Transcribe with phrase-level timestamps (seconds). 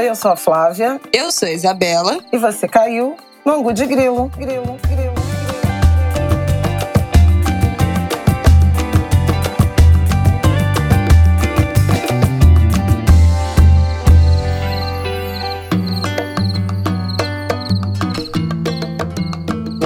[0.00, 0.98] Oi, eu sou a Flávia.
[1.12, 2.20] Eu sou a Isabela.
[2.32, 4.32] E você caiu no Angu de Grilo.
[4.34, 5.14] Grilo, grilo.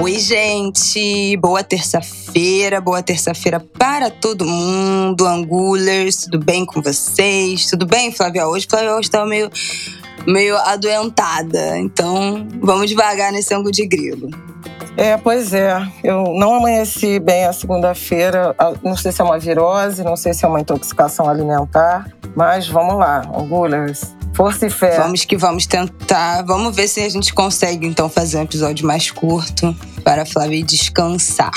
[0.01, 1.35] Oi, gente!
[1.35, 7.65] Boa terça-feira, boa terça-feira para todo mundo, Angulers, tudo bem com vocês?
[7.65, 8.47] Tudo bem, Flávia?
[8.47, 9.49] Hoje, Flávia hoje tá meio,
[10.27, 14.29] meio adoentada, então vamos devagar nesse ângulo de grilo.
[14.97, 15.85] É, pois é.
[16.03, 18.55] Eu não amanheci bem a segunda-feira.
[18.81, 22.97] Não sei se é uma virose, não sei se é uma intoxicação alimentar, mas vamos
[22.97, 24.15] lá, Angulers.
[24.33, 24.97] Força e fé.
[24.99, 26.43] Vamos que vamos tentar.
[26.43, 30.63] Vamos ver se a gente consegue, então, fazer um episódio mais curto para a Flávia
[30.63, 31.51] descansar,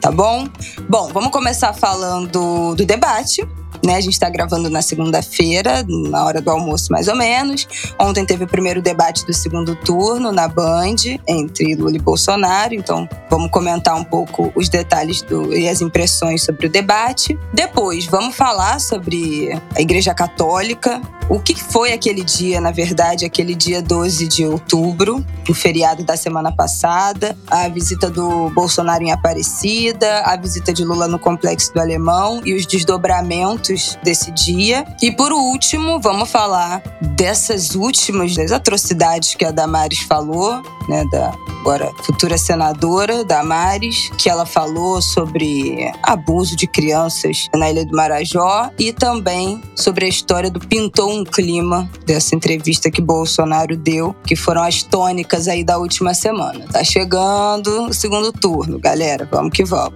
[0.00, 0.46] tá bom?
[0.88, 3.46] Bom, vamos começar falando do debate
[3.86, 3.96] né?
[3.96, 7.66] A gente está gravando na segunda-feira, na hora do almoço mais ou menos.
[7.98, 10.96] Ontem teve o primeiro debate do segundo turno na Band
[11.26, 16.42] entre Lula e Bolsonaro, então vamos comentar um pouco os detalhes do, e as impressões
[16.42, 17.38] sobre o debate.
[17.52, 23.54] Depois vamos falar sobre a Igreja Católica, o que foi aquele dia, na verdade, aquele
[23.54, 30.20] dia 12 de outubro, o feriado da semana passada, a visita do Bolsonaro em Aparecida,
[30.20, 34.84] a visita de Lula no Complexo do Alemão e os desdobramentos desse dia.
[35.02, 41.34] E por último, vamos falar dessas últimas das atrocidades que a Damares falou, né, da
[41.64, 48.70] agora futura senadora Damares, que ela falou sobre abuso de crianças na Ilha do Marajó
[48.78, 54.36] e também sobre a história do pintou um clima dessa entrevista que Bolsonaro deu, que
[54.36, 56.66] foram as tônicas aí da última semana.
[56.70, 59.94] Tá chegando o segundo turno, galera, vamos que vamos.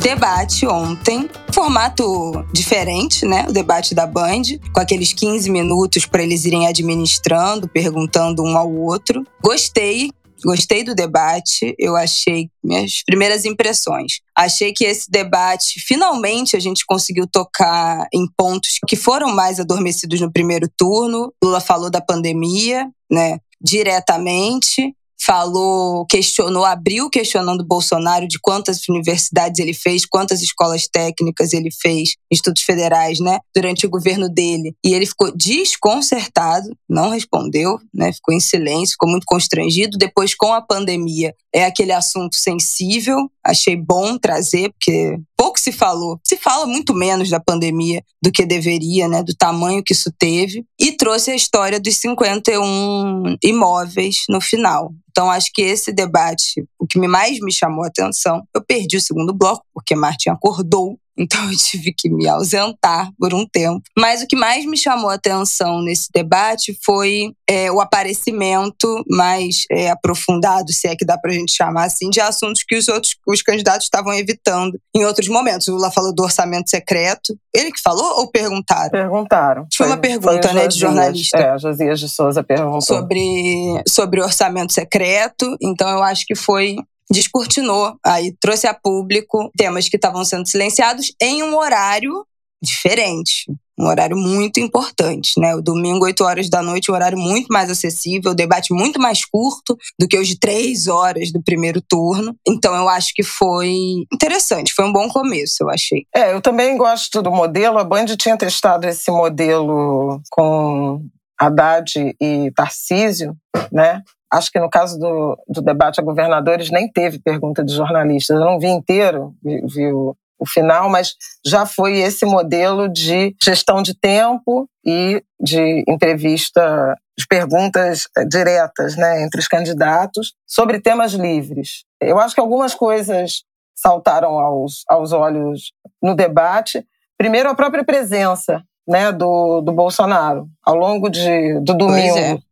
[0.00, 3.44] Debate ontem, formato diferente, né?
[3.48, 8.72] O debate da Band, com aqueles 15 minutos para eles irem administrando, perguntando um ao
[8.72, 9.24] outro.
[9.42, 10.10] Gostei,
[10.42, 14.20] Gostei do debate, eu achei minhas primeiras impressões.
[14.34, 20.18] Achei que esse debate, finalmente, a gente conseguiu tocar em pontos que foram mais adormecidos
[20.18, 21.30] no primeiro turno.
[21.44, 24.94] Lula falou da pandemia, né, diretamente
[25.24, 32.14] falou, questionou, abriu questionando Bolsonaro de quantas universidades ele fez, quantas escolas técnicas ele fez,
[32.32, 34.74] institutos federais, né, durante o governo dele.
[34.84, 39.98] E ele ficou desconcertado, não respondeu, né, ficou em silêncio, ficou muito constrangido.
[39.98, 45.18] Depois, com a pandemia, é aquele assunto sensível, achei bom trazer, porque
[45.60, 46.18] pouco se falou.
[46.26, 50.64] Se fala muito menos da pandemia do que deveria, né, do tamanho que isso teve,
[50.80, 54.92] e trouxe a história dos 51 imóveis no final.
[55.10, 59.00] Então, acho que esse debate, o que mais me chamou a atenção, eu perdi o
[59.00, 63.82] segundo bloco, porque Martin acordou então eu tive que me ausentar por um tempo.
[63.96, 69.64] Mas o que mais me chamou a atenção nesse debate foi é, o aparecimento mais
[69.70, 73.16] é, aprofundado, se é que dá pra gente chamar assim, de assuntos que os outros
[73.26, 75.68] os candidatos estavam evitando em outros momentos.
[75.68, 77.36] O Lula falou do orçamento secreto.
[77.54, 78.90] Ele que falou ou perguntaram?
[78.90, 79.66] Perguntaram.
[79.74, 81.38] Foi, foi uma pergunta, foi né, de jornalista.
[81.38, 82.80] É, Josias de Souza perguntou.
[82.80, 85.56] Sobre, sobre orçamento secreto.
[85.60, 86.76] Então eu acho que foi
[87.10, 92.24] descortinou, aí trouxe a público temas que estavam sendo silenciados em um horário
[92.62, 93.46] diferente.
[93.78, 95.54] Um horário muito importante, né?
[95.54, 99.74] O domingo, 8 horas da noite, um horário muito mais acessível, debate muito mais curto
[99.98, 102.36] do que os de três horas do primeiro turno.
[102.46, 103.72] Então, eu acho que foi
[104.12, 106.04] interessante, foi um bom começo, eu achei.
[106.14, 107.78] É, eu também gosto do modelo.
[107.78, 111.02] A Band tinha testado esse modelo com
[111.40, 113.34] Haddad e Tarcísio,
[113.72, 114.02] né?
[114.32, 118.38] Acho que no caso do, do debate a governadores nem teve pergunta de jornalistas.
[118.38, 121.14] Eu não vi inteiro, vi, vi o, o final, mas
[121.44, 128.96] já foi esse modelo de gestão de tempo e de entrevista, de perguntas eh, diretas
[128.96, 131.84] né, entre os candidatos sobre temas livres.
[132.00, 133.42] Eu acho que algumas coisas
[133.74, 136.86] saltaram aos, aos olhos no debate.
[137.18, 142.42] Primeiro, a própria presença né, do, do Bolsonaro ao longo de, do domingo.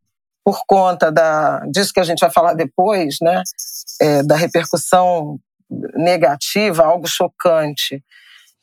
[0.48, 3.42] Por conta da, disso que a gente vai falar depois, né,
[4.00, 5.38] é, da repercussão
[5.94, 8.02] negativa, algo chocante,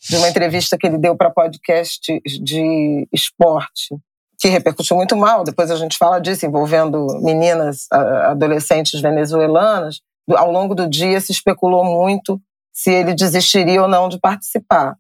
[0.10, 3.96] de uma entrevista que ele deu para podcast de esporte,
[4.40, 5.44] que repercutiu muito mal.
[5.44, 10.00] Depois a gente fala disso, envolvendo meninas, adolescentes venezuelanas.
[10.32, 12.42] Ao longo do dia se especulou muito
[12.74, 14.96] se ele desistiria ou não de participar.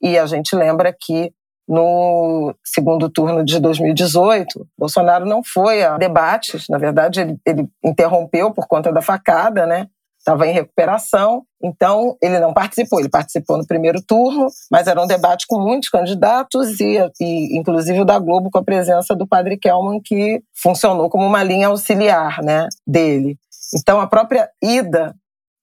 [0.00, 1.30] E a gente lembra que
[1.72, 8.52] no segundo turno de 2018, Bolsonaro não foi a debates, na verdade, ele, ele interrompeu
[8.52, 9.86] por conta da facada, né?
[10.18, 13.00] estava em recuperação, então ele não participou.
[13.00, 18.00] Ele participou no primeiro turno, mas era um debate com muitos candidatos e, e inclusive
[18.00, 22.40] o da Globo com a presença do Padre Kelman, que funcionou como uma linha auxiliar,
[22.40, 23.36] né, dele.
[23.74, 25.12] Então a própria ida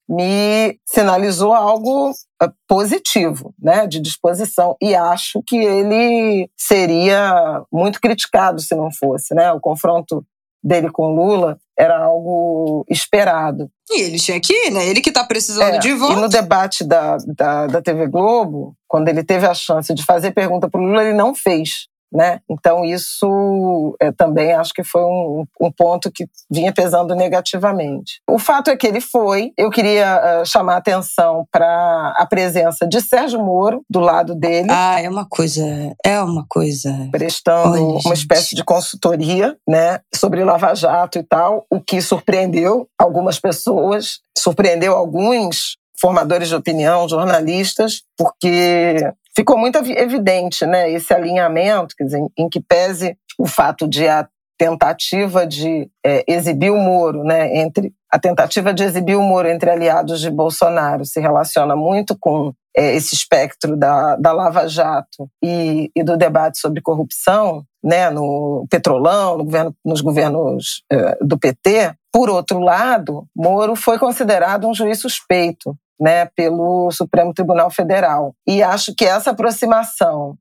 [0.10, 2.12] me sinalizou algo
[2.42, 4.76] eh, positivo, né, de disposição.
[4.82, 9.52] E acho que ele seria muito criticado se não fosse, né?
[9.52, 10.26] O confronto
[10.64, 13.70] dele com Lula era algo esperado.
[13.90, 14.88] E ele tinha que ir, né?
[14.88, 16.14] Ele que está precisando é, de voto.
[16.14, 20.32] E no debate da, da, da TV Globo, quando ele teve a chance de fazer
[20.32, 22.40] pergunta para o Lula, ele não fez né?
[22.50, 28.22] Então isso é, também acho que foi um, um, ponto que vinha pesando negativamente.
[28.28, 29.52] O fato é que ele foi.
[29.58, 34.70] Eu queria uh, chamar a atenção para a presença de Sérgio Moro do lado dele.
[34.72, 35.64] Ah, é uma coisa,
[36.06, 37.08] é uma coisa.
[37.12, 38.14] Prestando Olha, uma gente.
[38.14, 44.96] espécie de consultoria, né, sobre Lava Jato e tal, o que surpreendeu algumas pessoas, surpreendeu
[44.96, 48.96] alguns formadores de opinião, jornalistas, porque
[49.36, 54.28] ficou muito evidente né, esse alinhamento, quer dizer, em que pese o fato de a
[54.58, 59.70] tentativa de é, exibir o Moro, né, entre a tentativa de exibir o Moro entre
[59.70, 65.90] aliados de Bolsonaro se relaciona muito com é, esse espectro da, da Lava Jato e,
[65.96, 71.94] e, do debate sobre corrupção, né, no Petrolão, no governo, nos governos é, do PT.
[72.12, 78.34] Por outro lado, Moro foi considerado um juiz suspeito né, pelo Supremo Tribunal Federal.
[78.48, 80.38] E acho que essa aproximação,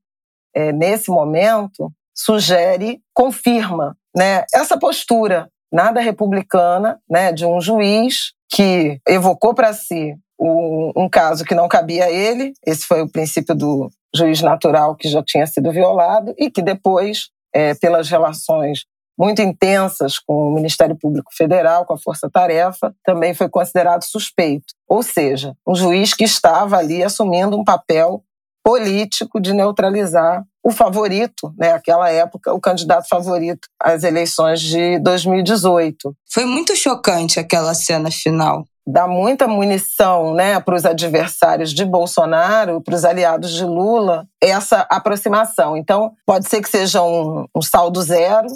[0.55, 8.99] é, nesse momento, sugere, confirma né, essa postura nada republicana né, de um juiz que
[9.07, 13.55] evocou para si um, um, caso que não cabia a ele, esse foi o princípio
[13.55, 18.85] do juiz natural que já tinha sido violado, e que depois, é, pelas relações
[19.19, 24.67] muito intensas com o Ministério Público Federal, com a Força Tarefa, também foi considerado suspeito.
[24.89, 28.23] Ou seja, um juiz que estava ali assumindo um papel
[28.63, 36.15] político de neutralizar o favorito, né, naquela época, o candidato favorito às eleições de 2018.
[36.31, 38.65] Foi muito chocante aquela cena final.
[38.87, 44.87] Dá muita munição né, para os adversários de Bolsonaro, para os aliados de Lula, essa
[44.91, 45.77] aproximação.
[45.77, 48.49] Então, pode ser que seja um, um saldo zero,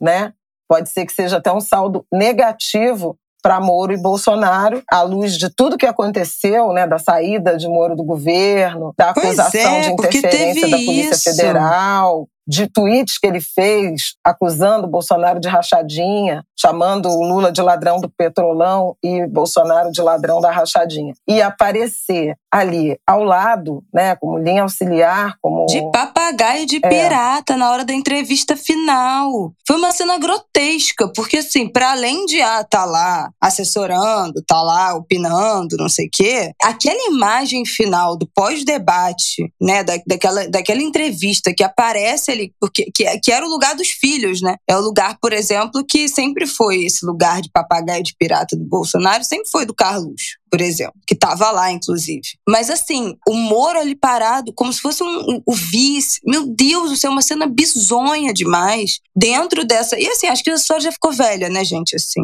[0.00, 0.32] né?
[0.68, 5.48] Pode ser que seja até um saldo negativo para Moro e Bolsonaro, à luz de
[5.48, 10.68] tudo que aconteceu, né, da saída de Moro do governo, da acusação é, de interferência
[10.68, 11.22] da Polícia isso.
[11.22, 18.00] Federal, de tweets que ele fez acusando Bolsonaro de rachadinha, chamando o Lula de ladrão
[18.00, 21.12] do petrolão e Bolsonaro de ladrão da rachadinha.
[21.28, 26.88] E aparecer ali ao lado, né, como linha auxiliar, como de papagaio de é.
[26.88, 29.52] pirata na hora da entrevista final.
[29.66, 34.94] Foi uma cena grotesca, porque assim, para além de ah, tá lá assessorando, tá lá
[34.94, 41.52] opinando, não sei o quê, aquela imagem final do pós-debate, né, da, daquela, daquela entrevista
[41.54, 44.56] que aparece ali, porque que, que era o lugar dos filhos, né?
[44.68, 48.64] É o lugar, por exemplo, que sempre foi esse lugar de papagaio de pirata do
[48.64, 52.22] Bolsonaro, sempre foi do Carlos por exemplo, que estava lá, inclusive.
[52.48, 56.20] Mas assim, o Moro ali parado, como se fosse um, um, o vice.
[56.24, 59.00] Meu Deus do céu, uma cena bizonha demais.
[59.14, 59.98] Dentro dessa.
[59.98, 61.96] E assim, acho que a história já ficou velha, né, gente?
[61.96, 62.22] Assim,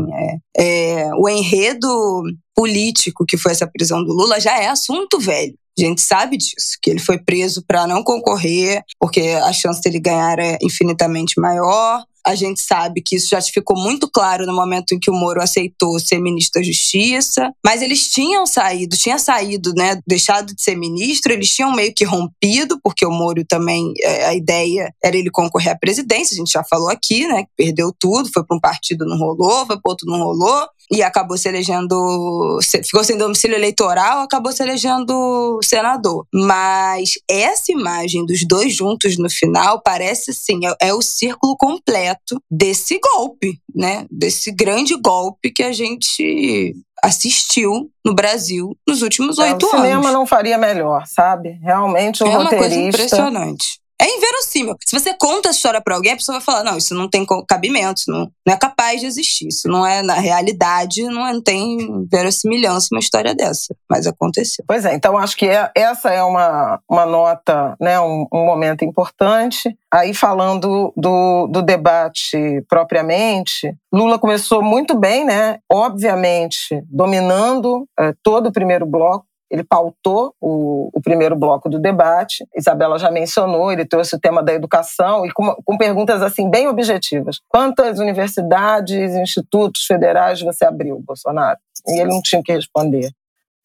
[0.56, 2.23] é, é, o enredo
[2.55, 5.55] político que foi essa prisão do Lula já é assunto velho.
[5.79, 10.01] A gente sabe disso, que ele foi preso para não concorrer, porque a chance dele
[10.01, 12.03] ganhar é infinitamente maior.
[12.25, 15.43] A gente sabe que isso já ficou muito claro no momento em que o Moro
[15.43, 17.51] aceitou ser ministro da Justiça.
[17.65, 22.05] Mas eles tinham saído, tinha saído, né, deixado de ser ministro, eles tinham meio que
[22.05, 26.53] rompido, porque o Moro também, é, a ideia era ele concorrer à presidência, a gente
[26.53, 29.91] já falou aqui, né, que perdeu tudo, foi para um partido, não rolou, foi para
[29.91, 36.27] outro, não rolou e acabou se elegendo, ficou sem domicílio eleitoral, acabou se elegendo senador.
[36.32, 42.41] Mas essa imagem dos dois juntos no final parece sim, é, é o círculo completo
[42.51, 44.06] desse golpe, né?
[44.11, 49.75] Desse grande golpe que a gente assistiu no Brasil nos últimos é, oito anos.
[49.75, 51.58] O cinema não faria melhor, sabe?
[51.63, 52.55] Realmente o é roteirista...
[52.55, 53.81] É uma coisa impressionante.
[54.03, 54.75] É inverossímil.
[54.85, 57.25] Se você conta a história para alguém, a pessoa vai falar: não, isso não tem
[57.49, 59.47] cabimento, isso não, não é capaz de existir.
[59.47, 63.77] Isso não é, na realidade, não, é, não tem verossimilhança uma história dessa.
[63.89, 64.65] Mas aconteceu.
[64.67, 68.85] Pois é, então acho que é, essa é uma, uma nota, né, um, um momento
[68.85, 69.73] importante.
[69.93, 75.59] Aí, falando do, do debate propriamente, Lula começou muito bem, né?
[75.71, 82.43] Obviamente, dominando é, todo o primeiro bloco ele pautou o, o, primeiro bloco do debate.
[82.56, 86.69] Isabela já mencionou, ele trouxe o tema da educação e com, com perguntas assim bem
[86.69, 87.39] objetivas.
[87.51, 91.59] Quantas universidades, institutos federais você abriu, Bolsonaro?
[91.87, 93.11] E ele não tinha o que responder,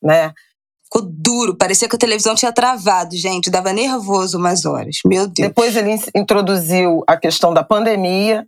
[0.03, 0.34] né?
[0.84, 4.98] Ficou duro, parecia que a televisão tinha travado, gente, dava nervoso umas horas.
[5.06, 5.48] Meu Deus.
[5.48, 8.46] Depois ele introduziu a questão da pandemia,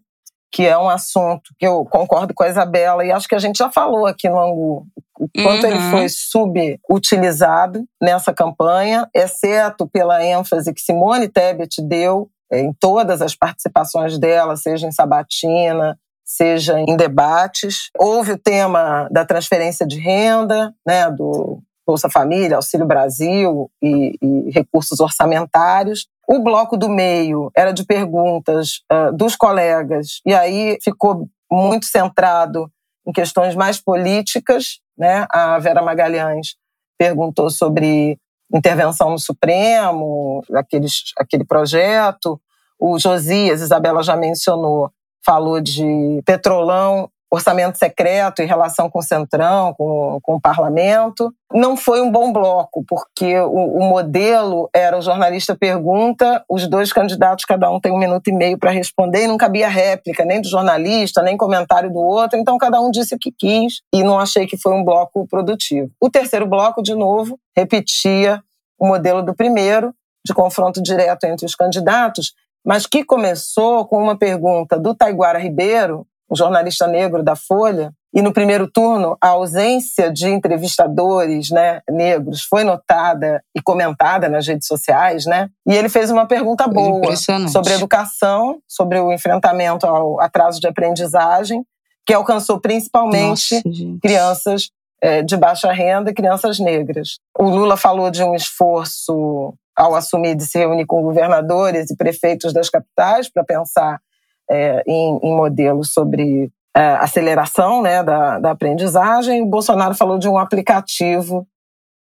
[0.51, 3.57] que é um assunto que eu concordo com a Isabela e acho que a gente
[3.57, 4.87] já falou aqui no Angu
[5.19, 5.71] o quanto uhum.
[5.71, 13.21] ele foi subutilizado nessa campanha, exceto pela ênfase que Simone Tebet deu é, em todas
[13.21, 17.89] as participações dela, seja em sabatina, seja em debates.
[17.97, 24.51] Houve o tema da transferência de renda, né, do Bolsa Família, Auxílio Brasil e, e
[24.51, 26.07] recursos orçamentários.
[26.27, 32.71] O bloco do meio era de perguntas uh, dos colegas, e aí ficou muito centrado
[33.07, 34.81] em questões mais políticas.
[34.95, 35.25] Né?
[35.31, 36.55] A Vera Magalhães
[36.95, 38.19] perguntou sobre
[38.53, 42.39] intervenção no Supremo, aqueles, aquele projeto.
[42.79, 44.91] O Josias, Isabela já mencionou,
[45.25, 51.33] falou de petrolão orçamento secreto em relação com o Centrão, com, com o parlamento.
[51.53, 56.91] Não foi um bom bloco, porque o, o, modelo era o jornalista pergunta, os dois
[56.91, 60.41] candidatos, cada um tem um minuto e meio para responder, e não cabia réplica, nem
[60.41, 64.19] do jornalista, nem comentário do outro, então cada um disse o que quis, e não
[64.19, 65.89] achei que foi um bloco produtivo.
[66.01, 68.41] O terceiro bloco, de novo, repetia
[68.79, 69.93] o modelo do primeiro,
[70.25, 72.33] de confronto direto entre os candidatos,
[72.65, 78.21] mas que começou com uma pergunta do Taiguara Ribeiro, um jornalista negro da Folha, e
[78.21, 84.67] no primeiro turno a ausência de entrevistadores né, negros foi notada e comentada nas redes
[84.67, 85.49] sociais, né?
[85.67, 87.15] E ele fez uma pergunta boa
[87.47, 91.63] sobre educação, sobre o enfrentamento ao atraso de aprendizagem,
[92.05, 94.69] que alcançou principalmente Nossa, crianças
[95.01, 97.19] é, de baixa renda e crianças negras.
[97.37, 102.51] O Lula falou de um esforço ao assumir de se reunir com governadores e prefeitos
[102.51, 104.01] das capitais para pensar
[104.49, 109.41] é, em, em modelos sobre é, aceleração né, da, da aprendizagem.
[109.41, 111.47] O Bolsonaro falou de um aplicativo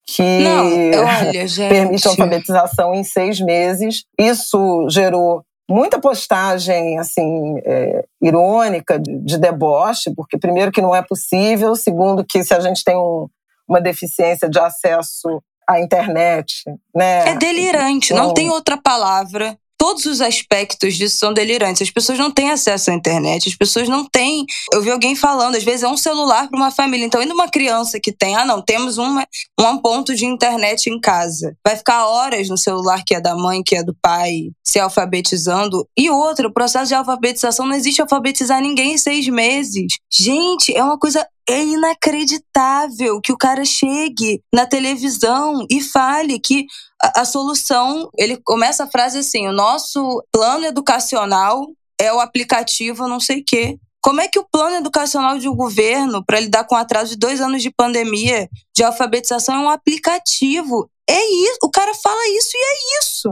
[0.05, 0.65] que Não,
[1.03, 4.03] olha, permite alfabetização em seis meses.
[4.17, 11.01] Isso gerou muita postagem assim é, irônica de, de, deboche, porque primeiro que não é
[11.01, 13.27] possível, segundo que se a gente tem um,
[13.67, 16.63] uma deficiência de acesso à internet,
[16.95, 17.29] né?
[17.29, 21.83] É delirante, não tem outra palavra todos os aspectos disso são delirantes.
[21.83, 24.45] As pessoas não têm acesso à internet, as pessoas não têm.
[24.73, 27.05] Eu vi alguém falando, às vezes é um celular para uma família.
[27.05, 29.25] Então, ainda uma criança que tem, ah, não, temos uma,
[29.59, 31.55] um ponto de internet em casa.
[31.65, 35.87] Vai ficar horas no celular que é da mãe, que é do pai, se alfabetizando.
[35.97, 39.93] E outra, o processo de alfabetização não existe alfabetizar ninguém em seis meses.
[40.11, 46.65] Gente, é uma coisa é inacreditável que o cara chegue na televisão e fale que
[47.01, 51.67] a, a solução, ele começa a frase assim: o nosso plano educacional
[51.99, 53.77] é o aplicativo não sei o quê.
[54.01, 57.17] Como é que o plano educacional de um governo, para lidar com o atraso de
[57.17, 60.89] dois anos de pandemia, de alfabetização, é um aplicativo?
[61.09, 63.29] É isso, o cara fala isso e é isso.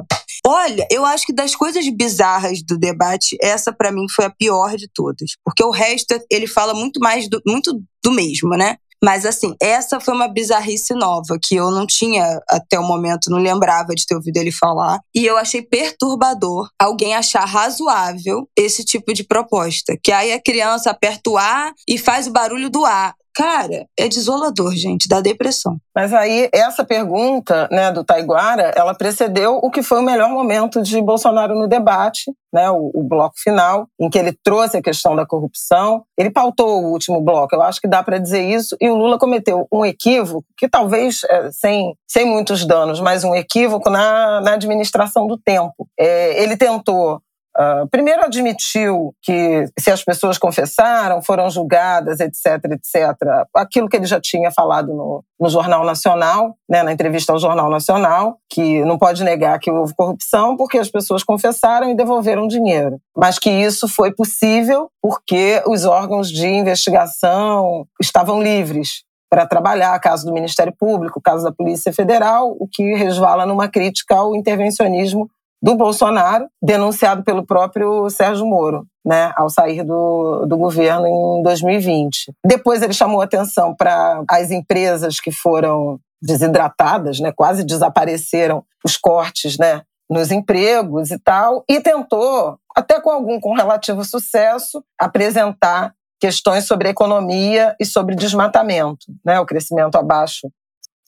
[0.47, 4.75] Olha, eu acho que das coisas bizarras do debate, essa para mim foi a pior
[4.75, 8.77] de todas, porque o resto ele fala muito mais do, muito do mesmo, né?
[9.03, 13.39] Mas assim, essa foi uma bizarrice nova que eu não tinha até o momento, não
[13.39, 14.99] lembrava de ter ouvido ele falar.
[15.13, 19.97] E eu achei perturbador alguém achar razoável esse tipo de proposta.
[20.03, 23.13] Que aí a criança aperta o A e faz o barulho do A.
[23.35, 25.77] Cara, é desolador, gente, dá depressão.
[25.93, 30.81] Mas aí, essa pergunta né, do Taiguara, ela precedeu o que foi o melhor momento
[30.81, 35.17] de Bolsonaro no debate, né, o, o, bloco final, em que ele trouxe a questão
[35.17, 36.05] da corrupção.
[36.17, 38.77] Ele pautou o último bloco, eu acho que dá para dizer isso.
[38.79, 43.35] E o Lula cometeu um equívoco, que talvez é, sem, sem muitos danos, mas um
[43.35, 45.89] equívoco na, na administração do tempo.
[45.99, 47.21] É, ele tentou
[47.57, 53.15] Uh, primeiro admitiu que se as pessoas confessaram, foram julgadas, etc, etc.
[53.55, 57.69] Aquilo que ele já tinha falado no, no Jornal Nacional, né, na entrevista ao Jornal
[57.69, 62.99] Nacional, que não pode negar que houve corrupção porque as pessoas confessaram e devolveram dinheiro.
[63.15, 70.25] Mas que isso foi possível porque os órgãos de investigação estavam livres para trabalhar, caso
[70.25, 75.29] do Ministério Público, caso da Polícia Federal, o que resvala numa crítica ao intervencionismo
[75.65, 82.31] do Bolsonaro, denunciado pelo próprio Sérgio Moro, né, ao sair do, do governo em 2020.
[82.45, 89.57] Depois ele chamou atenção para as empresas que foram desidratadas, né, quase desapareceram os cortes,
[89.57, 96.67] né, nos empregos e tal, e tentou, até com algum com relativo sucesso, apresentar questões
[96.67, 100.47] sobre economia e sobre desmatamento, né, o crescimento abaixo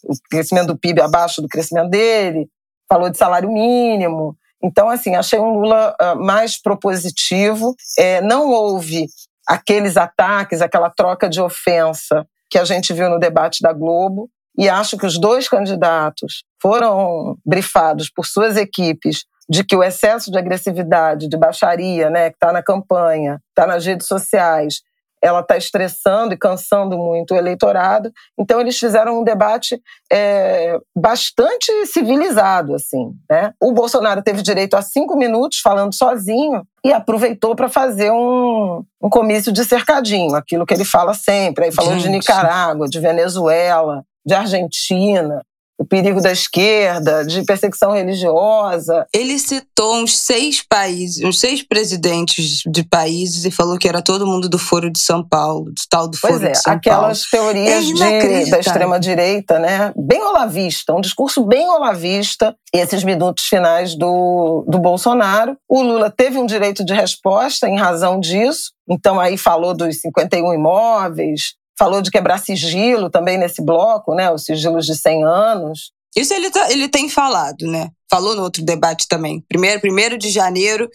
[0.03, 2.47] o crescimento do PIB abaixo do crescimento dele,
[2.87, 4.37] falou de salário mínimo.
[4.63, 7.75] Então, assim, achei um Lula uh, mais propositivo.
[7.97, 9.05] É, não houve
[9.47, 14.29] aqueles ataques, aquela troca de ofensa que a gente viu no debate da Globo.
[14.57, 20.31] E acho que os dois candidatos foram brifados por suas equipes de que o excesso
[20.31, 24.81] de agressividade, de baixaria, né, que está na campanha, está nas redes sociais,
[25.21, 28.11] ela está estressando e cansando muito o eleitorado.
[28.37, 29.81] Então eles fizeram um debate
[30.11, 33.11] é, bastante civilizado, assim.
[33.29, 33.53] Né?
[33.61, 39.09] O Bolsonaro teve direito a cinco minutos falando sozinho e aproveitou para fazer um, um
[39.09, 41.65] comício de cercadinho, aquilo que ele fala sempre.
[41.65, 42.03] Aí falou Gente.
[42.03, 45.41] de Nicarágua, de Venezuela, de Argentina,
[45.77, 49.05] o perigo da esquerda, de perseguição religiosa.
[49.13, 54.25] Ele citou uns seis países, uns seis presidentes de países e falou que era todo
[54.25, 57.53] mundo do Foro de São Paulo, do tal do Foro é, de São aquelas Paulo.
[57.53, 59.93] teorias é de, da extrema-direita, né?
[59.95, 62.55] Bem olavista, um discurso bem olavista.
[62.73, 65.57] Esses minutos finais do, do Bolsonaro.
[65.69, 70.53] O Lula teve um direito de resposta em razão disso, então aí falou dos 51
[70.53, 74.31] imóveis, falou de quebrar sigilo também nesse bloco, né?
[74.31, 75.91] Os sigilos de 100 anos.
[76.15, 77.89] Isso ele, tá, ele tem falado, né?
[78.09, 79.43] Falou no outro debate também.
[79.47, 80.89] Primeiro, primeiro de janeiro,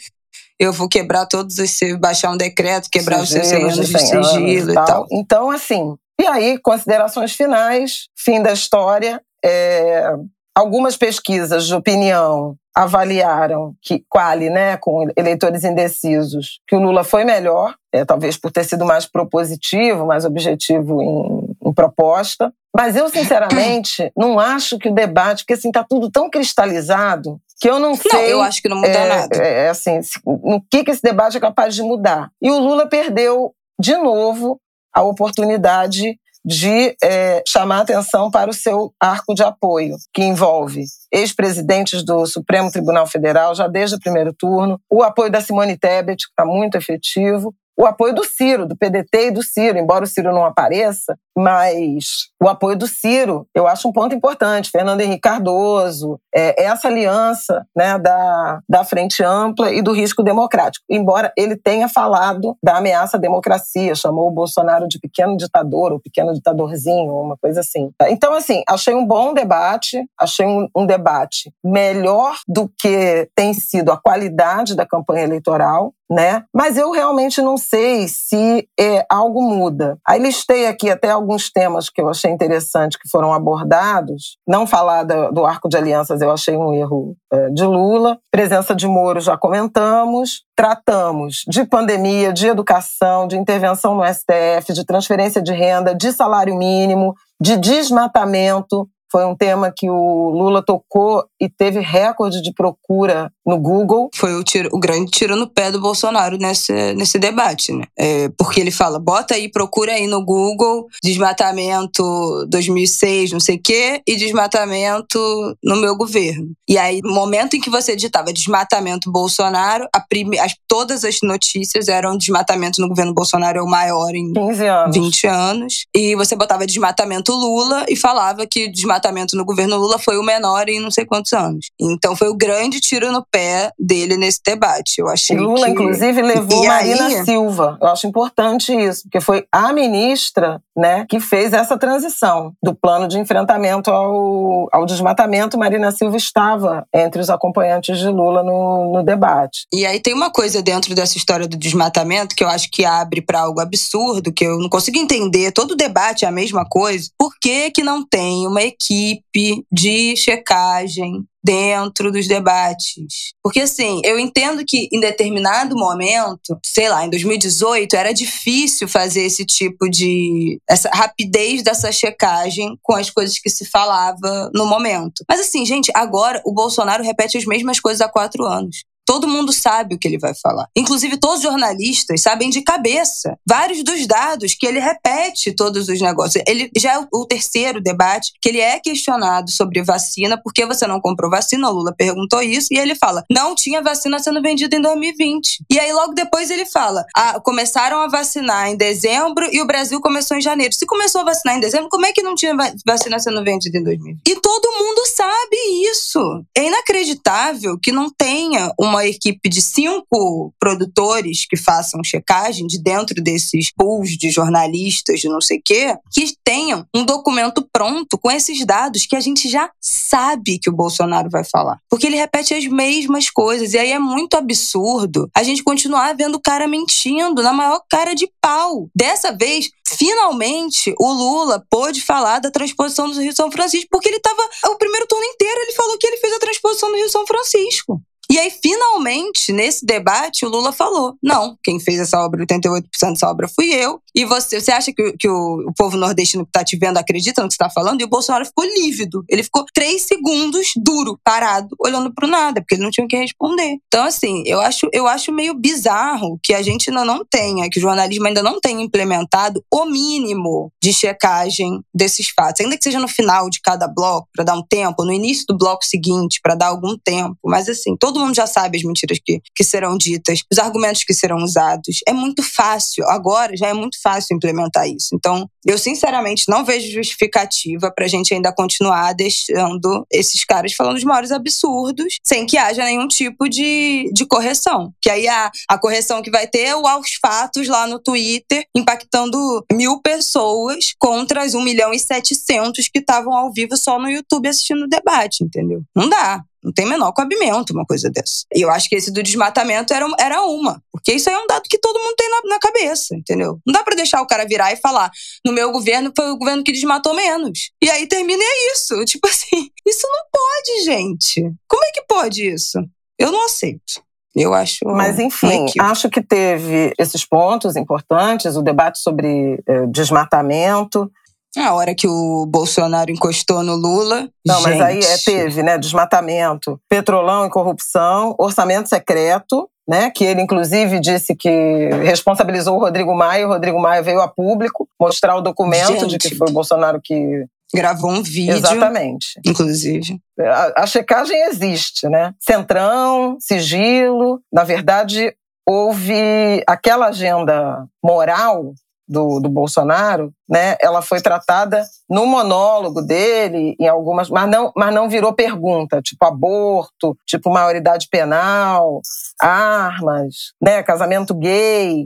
[0.59, 1.79] eu vou quebrar todos os.
[2.01, 4.85] baixar um decreto, quebrar sigilo, os 100 anos de, 100 sigilo e tal.
[4.85, 5.07] tal.
[5.13, 5.97] Então, assim.
[6.21, 9.21] E aí, considerações finais, fim da história.
[9.45, 10.15] É,
[10.55, 17.25] algumas pesquisas de opinião avaliaram que quali, né, com eleitores indecisos, que o Lula foi
[17.25, 22.53] melhor, é, talvez por ter sido mais propositivo, mais objetivo em, em proposta.
[22.75, 27.69] Mas eu, sinceramente, não acho que o debate, porque assim, está tudo tão cristalizado que
[27.69, 28.11] eu não sei.
[28.11, 29.37] Não, eu acho que não muda é, nada.
[29.37, 32.31] É, assim, no que, que esse debate é capaz de mudar.
[32.41, 34.59] E o Lula perdeu, de novo,
[34.95, 42.05] a oportunidade de é, chamar atenção para o seu arco de apoio, que envolve ex-presidentes
[42.05, 46.33] do Supremo Tribunal Federal, já desde o primeiro turno, o apoio da Simone Tebet, que
[46.33, 50.33] está muito efetivo, o apoio do Ciro, do PDT e do Ciro, embora o Ciro
[50.33, 54.71] não apareça, mas o apoio do Ciro, eu acho um ponto importante.
[54.71, 60.85] Fernando Henrique Cardoso, é, essa aliança né, da, da Frente Ampla e do risco democrático.
[60.91, 66.01] Embora ele tenha falado da ameaça à democracia, chamou o Bolsonaro de pequeno ditador, ou
[66.01, 67.91] pequeno ditadorzinho, uma coisa assim.
[68.09, 73.91] Então, assim, achei um bom debate, achei um, um debate melhor do que tem sido
[73.91, 76.45] a qualidade da campanha eleitoral, né?
[76.55, 79.97] Mas eu realmente não sei se é, algo muda.
[80.07, 84.37] Aí listei aqui até alguns temas que eu achei interessante que foram abordados.
[84.47, 88.19] Não falar do, do arco de alianças eu achei um erro é, de Lula.
[88.31, 90.43] Presença de Moro já comentamos.
[90.55, 96.55] Tratamos de pandemia, de educação, de intervenção no STF, de transferência de renda, de salário
[96.55, 103.31] mínimo, de desmatamento, foi um tema que o Lula tocou e teve recorde de procura
[103.47, 104.09] no Google.
[104.15, 107.85] Foi o, tiro, o grande tiro no pé do Bolsonaro nesse, nesse debate, né?
[107.95, 112.03] É, porque ele fala, bota aí, procura aí no Google desmatamento
[112.49, 115.19] 2006, não sei o quê, e desmatamento
[115.63, 116.51] no meu governo.
[116.67, 121.89] E aí, no momento em que você digitava desmatamento Bolsonaro, prime, as, todas as notícias
[121.89, 124.97] eram desmatamento no governo Bolsonaro é o maior em 15 anos.
[124.97, 125.87] 20 anos.
[125.95, 130.23] E você botava desmatamento Lula e falava que desmatamento desmatamento no governo Lula foi o
[130.23, 131.71] menor em não sei quantos anos.
[131.81, 134.99] Então foi o grande tiro no pé dele nesse debate.
[134.99, 135.73] Eu achei Lula, que...
[135.73, 137.25] inclusive, levou e Marina aí...
[137.25, 137.79] Silva.
[137.81, 143.09] Eu acho importante isso, porque foi a ministra né, que fez essa transição do plano
[143.09, 145.59] de enfrentamento ao, ao desmatamento.
[145.59, 149.67] Marina Silva estava entre os acompanhantes de Lula no, no debate.
[149.73, 153.21] E aí tem uma coisa dentro dessa história do desmatamento que eu acho que abre
[153.21, 155.53] para algo absurdo, que eu não consigo entender.
[155.53, 157.11] Todo debate é a mesma coisa.
[157.19, 158.92] Por que, que não tem uma equipe?
[158.93, 163.33] Equipe de checagem dentro dos debates.
[163.43, 169.23] Porque, assim, eu entendo que em determinado momento, sei lá, em 2018, era difícil fazer
[169.23, 170.61] esse tipo de.
[170.69, 175.25] essa rapidez dessa checagem com as coisas que se falava no momento.
[175.29, 178.85] Mas, assim, gente, agora o Bolsonaro repete as mesmas coisas há quatro anos.
[179.07, 180.67] Todo mundo sabe o que ele vai falar.
[180.77, 186.01] Inclusive, todos os jornalistas sabem de cabeça vários dos dados que ele repete todos os
[186.01, 186.43] negócios.
[186.47, 190.87] Ele já é o terceiro debate que ele é questionado sobre vacina, por que você
[190.87, 191.69] não comprou vacina?
[191.69, 195.65] O Lula perguntou isso e ele fala: não tinha vacina sendo vendida em 2020.
[195.71, 200.01] E aí, logo depois, ele fala: ah, começaram a vacinar em dezembro e o Brasil
[200.01, 200.75] começou em janeiro.
[200.75, 202.55] Se começou a vacinar em dezembro, como é que não tinha
[202.87, 204.21] vacina sendo vendida em 2020?
[204.29, 205.57] E todo mundo sabe
[205.91, 206.45] isso.
[206.57, 212.81] É inacreditável que não tenha uma uma equipe de cinco produtores que façam checagem de
[212.81, 218.19] dentro desses pools de jornalistas, de não sei o quê, que tenham um documento pronto
[218.19, 221.79] com esses dados que a gente já sabe que o Bolsonaro vai falar.
[221.89, 223.73] Porque ele repete as mesmas coisas.
[223.73, 228.15] E aí é muito absurdo a gente continuar vendo o cara mentindo na maior cara
[228.15, 228.89] de pau.
[228.95, 234.17] Dessa vez, finalmente, o Lula pôde falar da transposição do Rio São Francisco, porque ele
[234.17, 237.27] estava o primeiro turno inteiro ele falou que ele fez a transposição do Rio São
[237.27, 238.01] Francisco.
[238.33, 243.29] E aí, finalmente, nesse debate, o Lula falou: não, quem fez essa obra, 88% dessa
[243.29, 244.01] obra fui eu.
[244.15, 247.43] E você, você acha que, que o, o povo nordestino que está te vendo acredita
[247.43, 248.01] no que está falando?
[248.01, 249.25] E o Bolsonaro ficou lívido.
[249.29, 253.17] Ele ficou três segundos duro, parado, olhando para nada, porque ele não tinha o que
[253.17, 253.79] responder.
[253.87, 257.79] Então, assim, eu acho, eu acho meio bizarro que a gente ainda não tenha, que
[257.79, 262.61] o jornalismo ainda não tenha implementado o mínimo de checagem desses fatos.
[262.61, 265.57] Ainda que seja no final de cada bloco, para dar um tempo, no início do
[265.57, 267.37] bloco seguinte, para dar algum tempo.
[267.45, 271.15] Mas, assim, todo mundo já sabe as mentiras que, que serão ditas, os argumentos que
[271.15, 272.01] serão usados.
[272.07, 275.15] É muito fácil, agora já é muito fácil implementar isso.
[275.15, 280.97] Então, eu sinceramente não vejo justificativa para a gente ainda continuar deixando esses caras falando
[280.97, 284.93] os maiores absurdos, sem que haja nenhum tipo de, de correção.
[285.01, 288.65] Que aí a, a correção que vai ter é o aos fatos lá no Twitter,
[288.75, 294.09] impactando mil pessoas contra as 1 milhão e 700 que estavam ao vivo só no
[294.09, 295.83] YouTube assistindo o debate, entendeu?
[295.95, 296.43] Não dá.
[296.63, 298.45] Não tem menor cabimento uma coisa dessa.
[298.55, 300.83] E eu acho que esse do desmatamento era, era uma.
[300.93, 303.59] Porque isso aí é um dado que todo mundo tem na, na cabeça, entendeu?
[303.67, 305.11] Não dá para deixar o cara virar e falar:
[305.45, 307.71] no meu governo foi o governo que desmatou menos.
[307.83, 309.03] E aí termina é isso.
[309.07, 311.53] Tipo assim, isso não pode, gente.
[311.69, 312.79] Como é que pode isso?
[313.19, 314.03] Eu não aceito.
[314.35, 314.79] Eu acho.
[314.87, 321.11] Mas, enfim, acho que teve esses pontos importantes, o debate sobre eh, desmatamento,
[321.61, 324.29] a hora que o Bolsonaro encostou no Lula.
[324.47, 324.65] Não, gente.
[324.65, 325.77] mas aí é, teve, né?
[325.77, 330.11] Desmatamento, petrolão e corrupção, orçamento secreto, né?
[330.11, 334.89] Que ele, inclusive, disse que responsabilizou o Rodrigo Maia, o Rodrigo Maia veio a público
[334.99, 336.07] mostrar o documento gente.
[336.07, 337.45] de que foi o Bolsonaro que.
[337.75, 338.57] Gravou um vídeo.
[338.57, 339.41] Exatamente.
[339.47, 340.21] Inclusive.
[340.39, 342.35] A, a checagem existe, né?
[342.39, 344.43] Centrão, sigilo.
[344.53, 345.35] Na verdade,
[345.67, 348.75] houve aquela agenda moral
[349.13, 354.93] do, do Bolsonaro, né, ela foi tratada no monólogo dele, em algumas, mas não, mas
[354.93, 359.01] não virou pergunta, tipo aborto, tipo maioridade penal,
[359.41, 362.05] armas, né, casamento gay.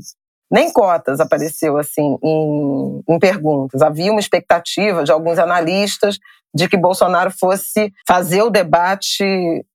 [0.51, 3.83] Nem cotas apareceu assim em, em perguntas.
[3.83, 6.19] Havia uma expectativa de alguns analistas
[6.55, 9.25] de que Bolsonaro fosse fazer o debate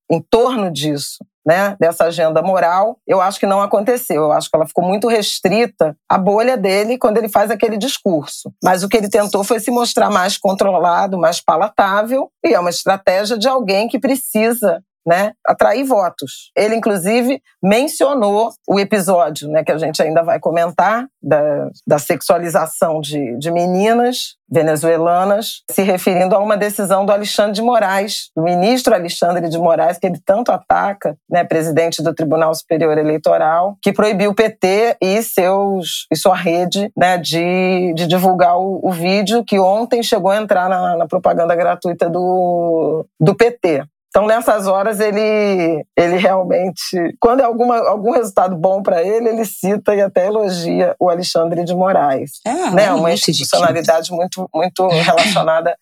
[0.10, 4.24] em torno disso né, dessa agenda moral, eu acho que não aconteceu.
[4.24, 8.52] Eu acho que ela ficou muito restrita à bolha dele quando ele faz aquele discurso.
[8.64, 12.70] Mas o que ele tentou foi se mostrar mais controlado, mais palatável, e é uma
[12.70, 16.52] estratégia de alguém que precisa né, atrair votos.
[16.56, 23.02] Ele, inclusive, mencionou o episódio né, que a gente ainda vai comentar da, da sexualização
[23.02, 28.94] de, de meninas venezuelanas, se referindo a uma decisão do Alexandre de Moraes, do ministro
[28.94, 34.32] Alexandre de Moraes, que ele tanto ataca, né, presidente do Tribunal Superior Eleitoral, que proibiu
[34.32, 39.58] o PT e, seus, e sua rede né, de, de divulgar o, o vídeo que
[39.58, 43.86] ontem chegou a entrar na, na propaganda gratuita do, do PT.
[44.12, 49.46] Então, nessas horas, ele, ele realmente, quando é alguma, algum resultado bom para ele, ele
[49.46, 52.32] cita e até elogia o Alexandre de Moraes.
[52.46, 52.92] É, né?
[52.92, 55.78] Uma institucionalidade muito, muito relacionada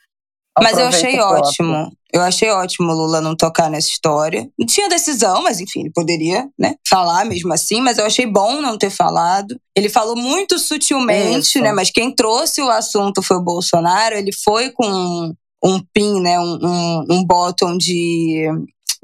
[0.56, 1.44] ao Mas eu achei próprio.
[1.44, 1.92] ótimo.
[2.13, 4.48] Eu achei ótimo o Lula não tocar nessa história.
[4.58, 8.62] Não tinha decisão, mas enfim, ele poderia né, falar mesmo assim, mas eu achei bom
[8.62, 9.60] não ter falado.
[9.76, 11.62] Ele falou muito sutilmente, Isso.
[11.62, 11.72] né?
[11.72, 14.15] Mas quem trouxe o assunto foi o Bolsonaro.
[14.15, 18.48] Ele foi com um pin, né, um, um, um bottom de,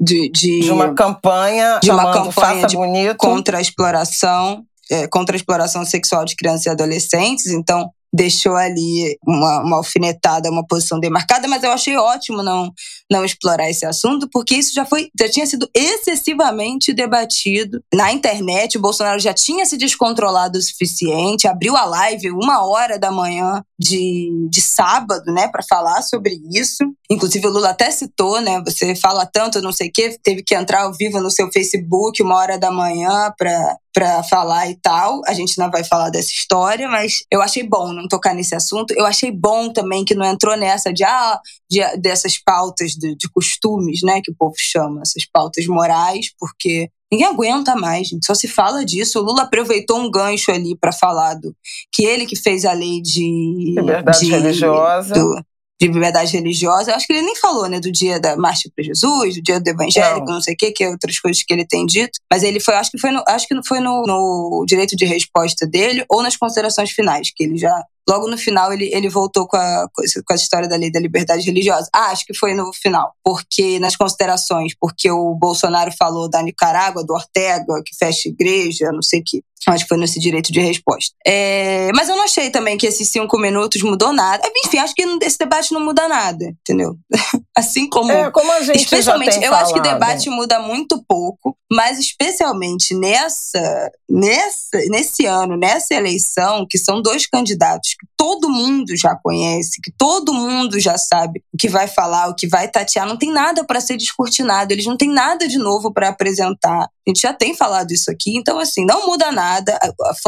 [0.00, 5.34] de, de, de uma campanha de uma campanha de, Bonito contra a exploração é, contra
[5.34, 7.46] a exploração sexual de crianças e adolescentes.
[7.46, 12.72] Então, deixou ali uma, uma alfinetada, uma posição demarcada, mas eu achei ótimo não,
[13.10, 18.78] não explorar esse assunto, porque isso já foi, já tinha sido excessivamente debatido na internet.
[18.78, 23.62] O Bolsonaro já tinha se descontrolado o suficiente, abriu a live uma hora da manhã
[23.78, 26.84] de, de sábado, né, para falar sobre isso.
[27.10, 30.54] Inclusive o Lula até citou, né, você fala tanto, não sei o quê, teve que
[30.54, 35.22] entrar ao vivo no seu Facebook uma hora da manhã para para falar e tal.
[35.26, 38.92] A gente não vai falar dessa história, mas eu achei bom não tocar nesse assunto.
[38.92, 43.26] Eu achei bom também que não entrou nessa de, ah, de dessas pautas de, de
[43.30, 48.26] costumes, né, que o povo chama, essas pautas morais, porque Ninguém aguenta mais, gente.
[48.26, 49.20] Só se fala disso.
[49.20, 51.54] O Lula aproveitou um gancho ali para falar do
[51.92, 55.14] que ele que fez a lei de liberdade de, religiosa.
[55.14, 55.44] Do,
[55.80, 56.90] de liberdade religiosa.
[56.90, 59.60] Eu acho que ele nem falou, né, do dia da marcha para Jesus, do dia
[59.60, 62.18] do evangélico, não, não sei o que, que é outras coisas que ele tem dito.
[62.30, 65.66] Mas ele foi, acho que foi no, acho que foi no, no direito de resposta
[65.66, 69.56] dele ou nas considerações finais, que ele já Logo no final, ele, ele voltou com
[69.56, 69.88] a,
[70.24, 71.88] com a história da lei da liberdade religiosa.
[71.94, 73.12] Ah, acho que foi no final.
[73.24, 79.02] Porque, nas considerações, porque o Bolsonaro falou da Nicarágua, do Ortega, que fecha igreja, não
[79.02, 79.42] sei o que.
[79.68, 81.12] Acho que foi nesse direito de resposta.
[81.26, 84.48] É, mas eu não achei também que esses cinco minutos mudou nada.
[84.64, 86.96] Enfim, acho que esse debate não muda nada, entendeu?
[87.56, 88.12] assim como.
[88.12, 89.62] É, como a gente especialmente, eu falado.
[89.62, 96.66] acho que o debate muda muito pouco, mas especialmente nessa, nessa, nesse ano, nessa eleição,
[96.68, 101.56] que são dois candidatos que todo mundo já conhece, que todo mundo já sabe o
[101.56, 104.96] que vai falar, o que vai tatear, não tem nada para ser descortinado, eles não
[104.96, 106.82] têm nada de novo para apresentar.
[106.84, 109.78] A gente já tem falado isso aqui, então assim, não muda nada.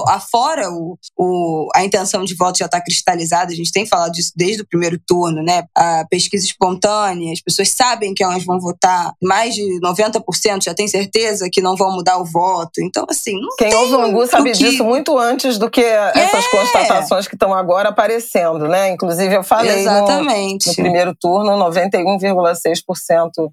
[0.07, 4.33] Afora o, o, a intenção de voto já está cristalizada, a gente tem falado disso
[4.35, 5.65] desde o primeiro turno, né?
[5.75, 10.87] A pesquisa espontânea, as pessoas sabem que elas vão votar, mais de 90% já tem
[10.89, 12.81] certeza que não vão mudar o voto.
[12.81, 14.59] Então, assim, não Quem ouve o Angu sabe que...
[14.59, 16.51] disso muito antes do que essas É.
[16.51, 18.91] constatações que estão agora aparecendo, né?
[18.91, 20.69] Inclusive, eu falei no, Exatamente.
[20.69, 23.51] no primeiro turno, 91,6%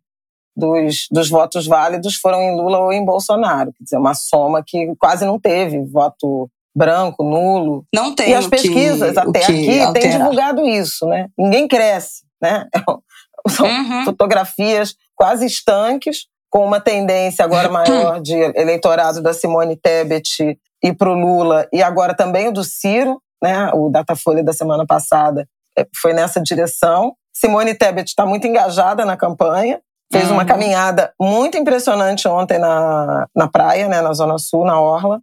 [0.55, 3.71] dos, dos votos válidos foram em Lula ou em Bolsonaro.
[3.77, 7.85] Quer dizer, uma soma que quase não teve voto branco, nulo.
[7.93, 11.27] Não tem E as que- pesquisas, o até que aqui, têm divulgado isso, né?
[11.37, 12.67] Ninguém cresce, né?
[13.49, 14.05] São Uhum.
[14.05, 21.09] fotografias quase estanques, com uma tendência agora maior de eleitorado da Simone Tebet e para
[21.09, 23.69] o Lula, e agora também o do Ciro, né?
[23.73, 27.13] O Datafolha da semana passada eh, foi nessa direção.
[27.33, 29.81] Simone Tebet está muito engajada na campanha,
[30.11, 30.47] fez uma Uhum.
[30.47, 34.01] caminhada muito impressionante ontem na, na praia, né?
[34.01, 35.19] Na Zona Sul, na Orla.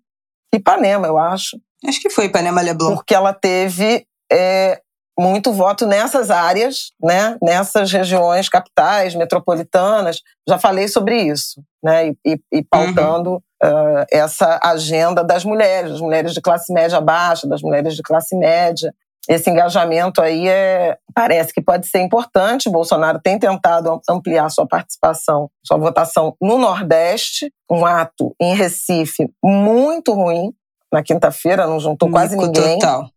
[0.55, 1.57] Ipanema, eu acho
[1.87, 2.95] Acho que foi Ipanema Leblon.
[2.95, 4.81] porque ela teve é,
[5.19, 7.37] muito voto nessas áreas, né?
[7.43, 10.21] nessas regiões capitais, metropolitanas.
[10.49, 12.09] Já falei sobre isso, né?
[12.09, 17.47] e, e- e pautando ah, essa agenda das mulheres, das mulheres de classe média baixa,
[17.47, 18.93] das mulheres de classe média.
[19.29, 22.69] Esse engajamento aí é, parece que pode ser importante.
[22.69, 30.13] Bolsonaro tem tentado ampliar sua participação, sua votação no Nordeste, um ato em Recife muito
[30.13, 30.53] ruim.
[30.93, 32.79] Na quinta-feira não juntou quase Mico ninguém.
[32.81, 33.09] Total.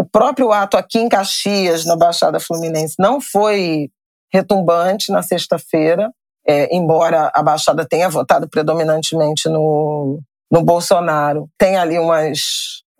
[0.00, 3.90] O próprio ato aqui em Caxias, na Baixada Fluminense, não foi
[4.32, 6.10] retumbante na sexta-feira,
[6.48, 10.18] é, embora a Baixada tenha votado predominantemente no,
[10.50, 11.50] no Bolsonaro.
[11.58, 12.38] Tem ali umas,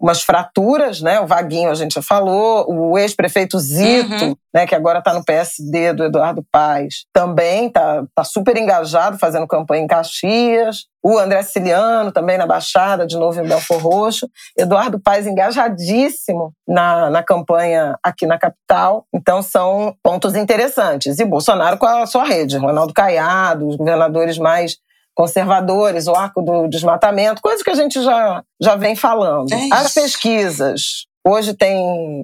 [0.00, 1.20] umas fraturas, né?
[1.20, 4.34] O Vaguinho, a gente já falou, o ex-prefeito Zito, Uhum.
[4.54, 9.46] né, que agora está no PSD do Eduardo Paes, também está tá super engajado fazendo
[9.46, 10.86] campanha em Caxias.
[11.02, 14.28] O André Ciliano, também na Baixada, de novo em Belfor Roxo.
[14.58, 19.06] Eduardo Paes engajadíssimo na, na campanha aqui na capital.
[19.14, 21.18] Então, são pontos interessantes.
[21.18, 24.76] E Bolsonaro com a sua rede, Ronaldo Caiado, os governadores mais
[25.14, 29.52] conservadores, o arco do desmatamento, coisa que a gente já, já vem falando.
[29.52, 29.68] É.
[29.72, 31.06] As pesquisas.
[31.26, 32.22] Hoje tem.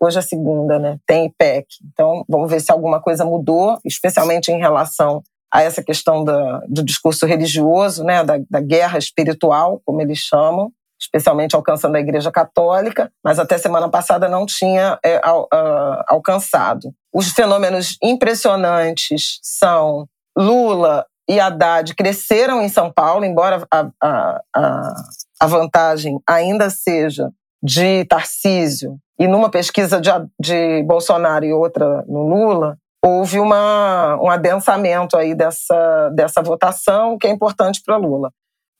[0.00, 0.98] Hoje é segunda, né?
[1.06, 1.66] Tem IPEC.
[1.92, 6.84] Então, vamos ver se alguma coisa mudou, especialmente em relação a essa questão da, do
[6.84, 8.22] discurso religioso, né?
[8.22, 10.70] Da, da guerra espiritual, como eles chamam,
[11.00, 16.92] especialmente alcançando a Igreja Católica, mas até semana passada não tinha é, al- ah, alcançado.
[17.14, 24.94] Os fenômenos impressionantes são Lula e Haddad cresceram em São Paulo, embora a, a, a,
[25.40, 27.30] a vantagem ainda seja
[27.62, 34.28] de Tarcísio, e numa pesquisa de, de Bolsonaro e outra no Lula, houve uma, um
[34.30, 38.30] adensamento aí dessa, dessa votação que é importante para Lula.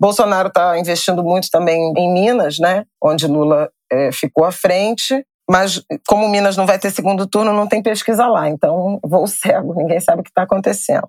[0.01, 5.83] Bolsonaro está investindo muito também em Minas, né, onde Lula eh, ficou à frente, mas
[6.09, 10.01] como Minas não vai ter segundo turno, não tem pesquisa lá, então vou cego, ninguém
[10.01, 11.09] sabe o que está acontecendo.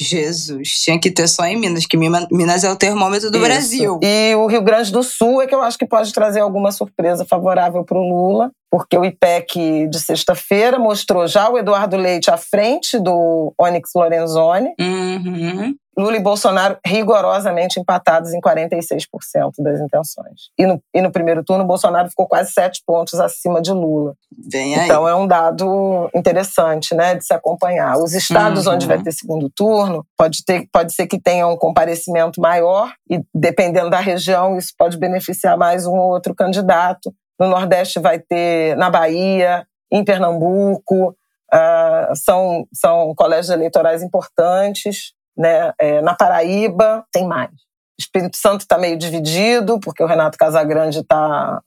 [0.00, 3.46] Jesus, tinha que ter só em Minas, que Minas é o termômetro do Isso.
[3.46, 4.00] Brasil.
[4.02, 7.24] E o Rio Grande do Sul é que eu acho que pode trazer alguma surpresa
[7.24, 12.36] favorável para o Lula, porque o IPEC de sexta-feira mostrou já o Eduardo Leite à
[12.36, 15.74] frente do Onyx Lorenzoni, Uhum.
[15.98, 19.06] Lula e Bolsonaro rigorosamente empatados em 46%
[19.58, 20.42] das intenções.
[20.56, 24.14] E no, e no primeiro turno, Bolsonaro ficou quase sete pontos acima de Lula.
[24.84, 27.96] Então é um dado interessante, né, de se acompanhar.
[27.98, 28.74] Os estados Uhum.
[28.74, 33.20] onde vai ter segundo turno, pode, ter, pode ser que tenha um comparecimento maior e
[33.34, 37.12] dependendo da região, isso pode beneficiar mais um ou outro candidato.
[37.38, 41.16] No Nordeste vai ter na Bahia, em Pernambuco,
[41.52, 45.72] ah, são, são colégios eleitorais importantes, né?
[45.78, 47.50] É, na Paraíba tem mais.
[47.98, 51.62] Espírito Santo está meio dividido, porque o Renato Casagrande está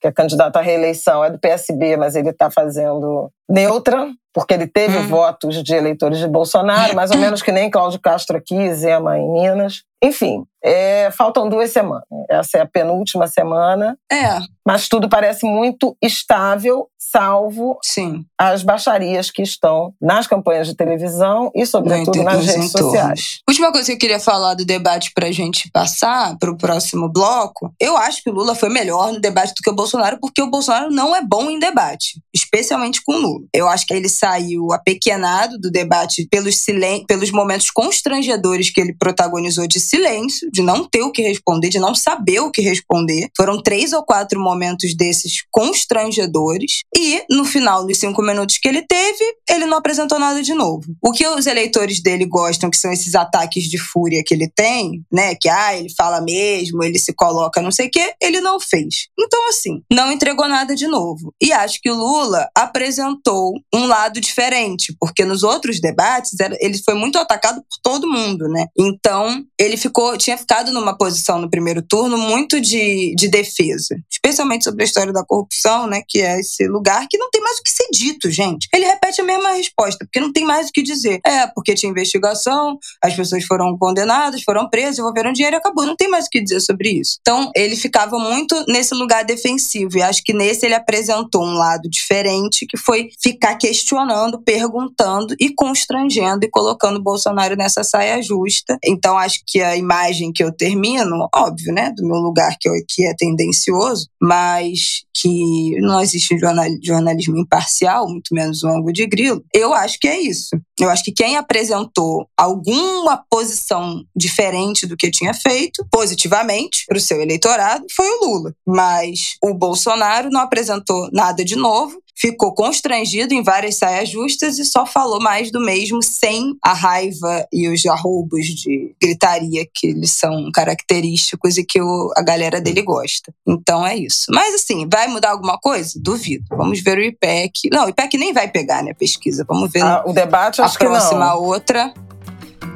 [0.00, 4.66] que é candidato à reeleição, é do PSB, mas ele está fazendo neutra, porque ele
[4.66, 5.06] teve hum.
[5.08, 9.32] votos de eleitores de Bolsonaro, mais ou menos que nem Cláudio Castro aqui, Zema em
[9.32, 9.82] Minas.
[10.02, 12.04] Enfim, é, faltam duas semanas.
[12.28, 13.98] Essa é a penúltima semana.
[14.10, 14.38] É.
[14.66, 18.24] Mas tudo parece muito estável, salvo Sim.
[18.38, 22.72] as baixarias que estão nas campanhas de televisão e, sobretudo, nas redes entornos.
[22.72, 23.40] sociais.
[23.48, 27.08] Última coisa que eu queria falar do debate para a gente passar para o próximo
[27.08, 27.72] bloco.
[27.80, 30.50] Eu acho que o Lula foi melhor no debate do que o Bolsonaro, porque o
[30.50, 33.46] Bolsonaro não é bom em debate, especialmente com o Lula.
[33.52, 38.94] Eu acho que ele saiu apequenado do debate pelos, silen pelos momentos constrangedores que ele
[38.94, 43.28] protagonizou de silêncio, de não ter o que responder, de não saber o que responder.
[43.36, 46.82] Foram três ou quatro momentos desses constrangedores.
[46.94, 46.99] E,
[47.30, 50.82] no final dos cinco minutos que ele teve, ele não apresentou nada de novo.
[51.02, 55.04] O que os eleitores dele gostam, que são esses ataques de fúria que ele tem,
[55.12, 55.34] né?
[55.34, 59.08] Que, ah, ele fala mesmo, ele se coloca não sei o quê, ele não fez.
[59.18, 61.34] Então, assim, não entregou nada de novo.
[61.40, 66.94] E acho que o Lula apresentou um lado diferente, porque nos outros debates ele foi
[66.94, 68.66] muito atacado por todo mundo, né?
[68.78, 74.64] Então, ele ficou, tinha ficado numa posição no primeiro turno muito de, de defesa, especialmente
[74.64, 77.62] sobre a história da corrupção, né, que é esse lugar que não tem mais o
[77.62, 78.68] que ser dito, gente.
[78.72, 81.20] Ele repete a mesma resposta, porque não tem mais o que dizer.
[81.24, 85.86] É, porque tinha investigação, as pessoas foram condenadas, foram presas, devolveram dinheiro e acabou.
[85.86, 87.18] Não tem mais o que dizer sobre isso.
[87.20, 91.88] Então, ele ficava muito nesse lugar defensivo e acho que nesse ele apresentou um lado
[91.88, 98.78] diferente, que foi ficar questionando, perguntando e constrangendo e colocando o Bolsonaro nessa saia justa.
[98.84, 102.72] Então, acho que a imagem que eu termino, óbvio, né, do meu lugar que, eu,
[102.88, 106.36] que é tendencioso, mas que não existe
[106.82, 110.50] jornalismo imparcial, muito menos um ângulo de grilo, eu acho que é isso.
[110.78, 117.00] Eu acho que quem apresentou alguma posição diferente do que tinha feito, positivamente, para o
[117.00, 118.54] seu eleitorado, foi o Lula.
[118.66, 124.64] Mas o Bolsonaro não apresentou nada de novo ficou constrangido em várias saias justas e
[124.64, 130.12] só falou mais do mesmo, sem a raiva e os arroubos de gritaria que eles
[130.12, 133.32] são característicos e que o, a galera dele gosta.
[133.48, 134.26] Então é isso.
[134.30, 135.92] Mas assim, vai mudar alguma coisa?
[135.96, 136.44] Duvido.
[136.50, 137.70] Vamos ver o IPEC.
[137.72, 139.44] Não, o IPEC nem vai pegar, né, pesquisa.
[139.48, 141.42] Vamos ver ah, o debate, a acho próxima que não.
[141.42, 141.94] outra.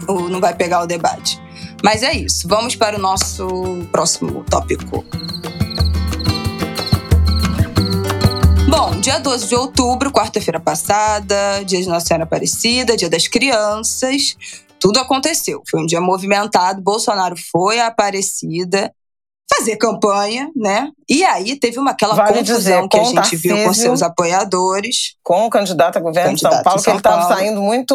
[0.08, 1.38] Ou não vai pegar o debate.
[1.82, 2.48] Mas é isso.
[2.48, 3.46] Vamos para o nosso
[3.92, 5.04] próximo tópico.
[8.76, 14.34] Bom, dia 12 de outubro, quarta-feira passada, dia de Nossa Senhora Aparecida, dia das crianças,
[14.80, 15.62] tudo aconteceu.
[15.70, 18.92] Foi um dia movimentado, Bolsonaro foi a Aparecida
[19.56, 20.90] fazer campanha, né?
[21.08, 24.02] E aí teve uma aquela vale confusão dizer, que a gente Tarcísio, viu com seus
[24.02, 25.14] apoiadores.
[25.22, 27.94] Com o candidato a governo candidato de São Paulo, que ele estava saindo muito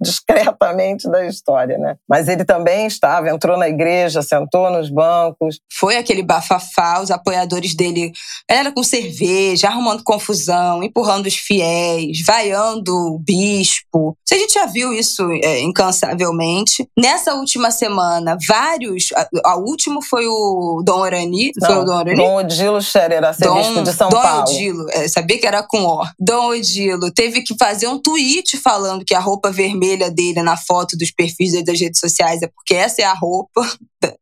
[0.00, 1.96] discretamente da história, né?
[2.08, 5.58] Mas ele também estava, entrou na igreja, sentou nos bancos.
[5.72, 8.12] Foi aquele bafafá, os apoiadores dele,
[8.48, 14.16] era com cerveja, arrumando confusão, empurrando os fiéis, vaiando o bispo.
[14.30, 16.88] A gente já viu isso é, incansavelmente.
[16.98, 21.96] Nessa última semana, vários, a, a último foi o Dom Orani, Não, foi o Dom
[21.96, 22.16] Orani?
[22.16, 24.44] Dom Odilo Scherer, arcebispo de São Dom Paulo.
[24.44, 26.04] Dom Odilo, é, sabia que era com O.
[26.18, 30.56] Dom Odilo teve que fazer um tweet falando que a roupa vermelha vermelha dele na
[30.56, 33.62] foto dos perfis das redes sociais é porque essa é a roupa.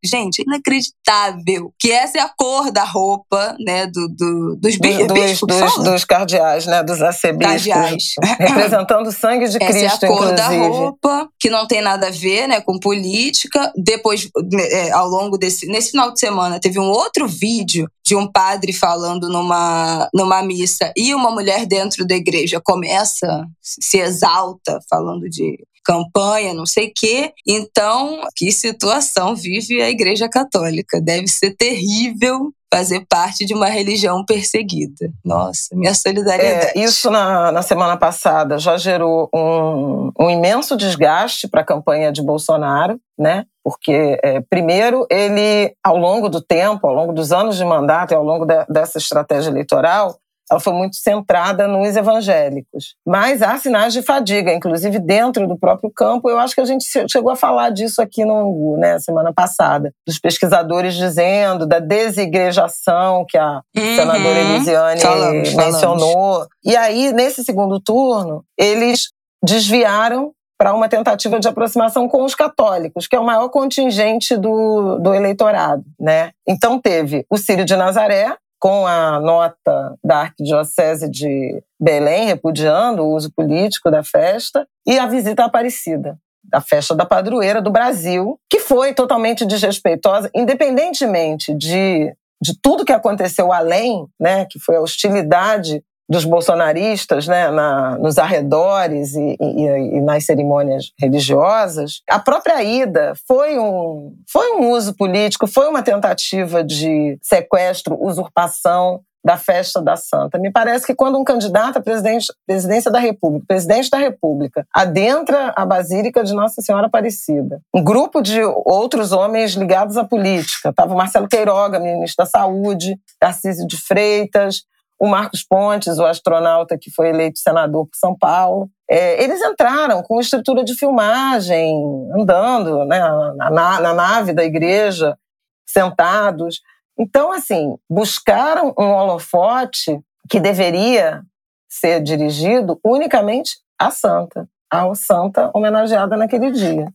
[0.05, 5.07] Gente, inacreditável que essa é a cor da roupa, né, do, do dos bispos.
[5.07, 7.67] Dos, dos, dos, cardeais, né, dos arcebispos.
[7.67, 8.15] Cardeais.
[8.39, 10.37] Representando o sangue de Cristo, Essa é a cor inclusive.
[10.37, 13.73] da roupa, que não tem nada a ver, né, com política.
[13.77, 14.29] Depois,
[14.71, 15.67] é, ao longo desse...
[15.67, 20.93] Nesse final de semana, teve um outro vídeo de um padre falando numa, numa missa
[20.97, 26.93] e uma mulher dentro da igreja começa, se exalta, falando de campanha, não sei o
[26.95, 27.33] quê.
[27.47, 31.01] Então, que situação vive a Igreja Católica?
[31.01, 35.11] Deve ser terrível fazer parte de uma religião perseguida.
[35.23, 36.79] Nossa, minha solidariedade.
[36.79, 42.11] É, isso na, na semana passada já gerou um, um imenso desgaste para a campanha
[42.11, 43.45] de Bolsonaro, né?
[43.63, 48.15] Porque, é, primeiro, ele, ao longo do tempo, ao longo dos anos de mandato e
[48.15, 50.17] ao longo de, dessa estratégia eleitoral,
[50.53, 52.95] ela foi muito centrada nos evangélicos.
[53.07, 56.29] Mas há sinais de fadiga, inclusive dentro do próprio campo.
[56.29, 59.93] Eu acho que a gente chegou a falar disso aqui no Angu, né, semana passada,
[60.07, 63.97] dos pesquisadores dizendo da desigrejação que a uhum.
[63.97, 66.13] senadora Elisiane falamos, mencionou.
[66.13, 66.49] Falamos.
[66.65, 69.09] E aí, nesse segundo turno, eles
[69.43, 74.97] desviaram para uma tentativa de aproximação com os católicos, que é o maior contingente do,
[74.99, 75.83] do eleitorado.
[75.99, 76.31] Né?
[76.47, 83.13] Então, teve o Círio de Nazaré, com a nota da Arquidiocese de Belém repudiando o
[83.13, 88.39] uso político da festa e a visita à Aparecida, da festa da padroeira do Brasil,
[88.49, 94.81] que foi totalmente desrespeitosa, independentemente de, de tudo que aconteceu além, né, que foi a
[94.81, 95.83] hostilidade
[96.13, 103.15] dos bolsonaristas, né, na, nos arredores e, e, e, nas cerimônias religiosas, a própria ida
[103.27, 109.97] foi um, foi um uso político, foi uma tentativa de sequestro, usurpação da festa da
[109.97, 110.39] Santa.
[110.39, 115.65] Me parece que quando um candidato à presidência da República, presidente da República, adentra a
[115.65, 121.29] Basílica de Nossa Senhora Aparecida, um grupo de outros homens ligados à política, estava Marcelo
[121.29, 124.65] Queiroga, ministro da Saúde, Tarcísio de Freitas,
[125.03, 128.71] o Marcos Pontes, o astronauta que foi eleito senador por São Paulo.
[128.89, 131.75] É, eles entraram com estrutura de filmagem,
[132.17, 135.19] andando né, na, na, na nave da igreja,
[135.67, 136.61] sentados.
[136.97, 139.99] Então, assim, buscaram um holofote
[140.31, 141.25] que deveria
[141.69, 146.87] ser dirigido unicamente à santa, à santa homenageada naquele dia.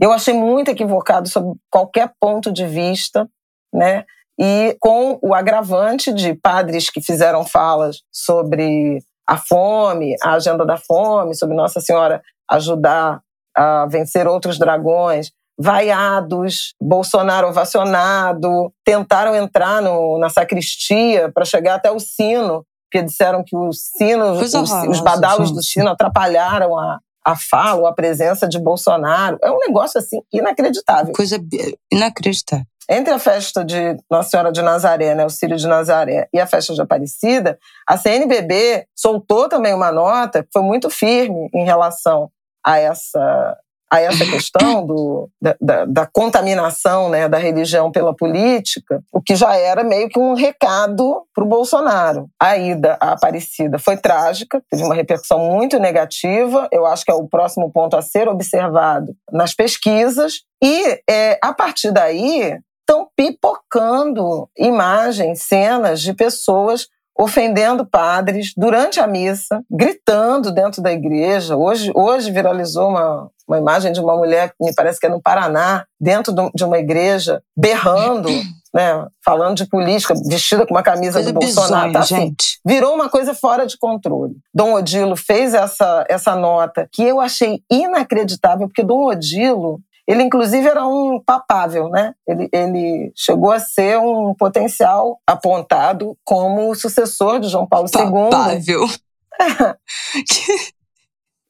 [0.00, 3.30] Eu achei muito equivocado sobre qualquer ponto de vista,
[3.72, 4.04] né?
[4.38, 10.76] E com o agravante de padres que fizeram falas sobre a fome, a agenda da
[10.76, 13.20] fome, sobre Nossa Senhora ajudar
[13.56, 21.90] a vencer outros dragões vaiados, Bolsonaro ovacionado, tentaram entrar no, na sacristia para chegar até
[21.90, 25.56] o sino, porque disseram que os sinos, os, os, badalos gente.
[25.56, 29.38] do sino atrapalharam a, a fala, a presença de Bolsonaro.
[29.42, 31.12] É um negócio assim inacreditável.
[31.14, 31.38] Coisa
[31.90, 32.66] inacreditável.
[32.88, 36.46] Entre a festa de Nossa Senhora de Nazaré, né, o Círio de Nazaré, e a
[36.46, 42.30] festa de Aparecida, a CNBB soltou também uma nota que foi muito firme em relação
[42.64, 43.58] a essa
[43.92, 49.36] a essa questão do, da, da, da, contaminação né, da religião pela política, o que
[49.36, 52.26] já era meio que um recado para o Bolsonaro.
[52.40, 57.14] A ida à Aparecida foi trágica, teve uma repercussão muito negativa, eu acho que é
[57.14, 62.58] o próximo ponto a ser observado nas pesquisas, e é, a partir daí
[62.92, 66.86] estão pipocando imagens, cenas de pessoas
[67.18, 71.56] ofendendo padres durante a missa, gritando dentro da igreja.
[71.56, 75.20] Hoje, hoje viralizou uma, uma imagem de uma mulher, que me parece que é no
[75.20, 78.28] Paraná, dentro de uma igreja, berrando,
[78.74, 81.88] né, falando de política, vestida com uma camisa coisa do Bolsonaro.
[81.88, 82.58] Bizonha, tá, assim, gente.
[82.64, 84.34] Virou uma coisa fora de controle.
[84.54, 90.66] Dom Odilo fez essa, essa nota que eu achei inacreditável, porque Dom Odilo ele, inclusive,
[90.66, 92.14] era um papável, né?
[92.26, 98.30] Ele, ele chegou a ser um potencial apontado como sucessor de João Paulo II.
[98.30, 98.86] Papável.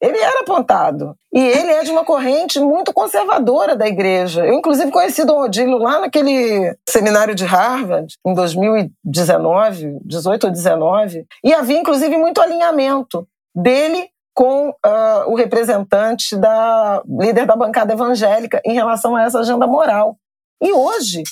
[0.03, 1.15] Ele era apontado.
[1.33, 4.45] E ele é de uma corrente muito conservadora da igreja.
[4.45, 11.25] Eu, inclusive, conheci Dom Odílio lá naquele seminário de Harvard, em 2019, 18 ou 19,
[11.41, 13.25] e havia, inclusive, muito alinhamento
[13.55, 19.67] dele com uh, o representante da líder da bancada evangélica em relação a essa agenda
[19.67, 20.17] moral.
[20.61, 21.23] E hoje,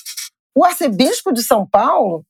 [0.54, 2.24] o arcebispo de São Paulo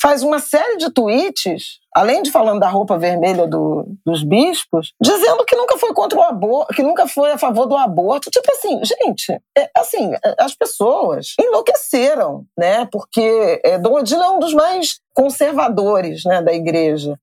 [0.00, 5.44] faz uma série de tweets, além de falando da roupa vermelha do, dos bispos, dizendo
[5.44, 8.30] que nunca foi contra o aborto, que nunca foi a favor do aborto.
[8.30, 12.86] Tipo assim, gente, é, assim, é, as pessoas enlouqueceram, né?
[12.92, 17.18] Porque é, Dom Odilo é um dos mais conservadores né, da igreja.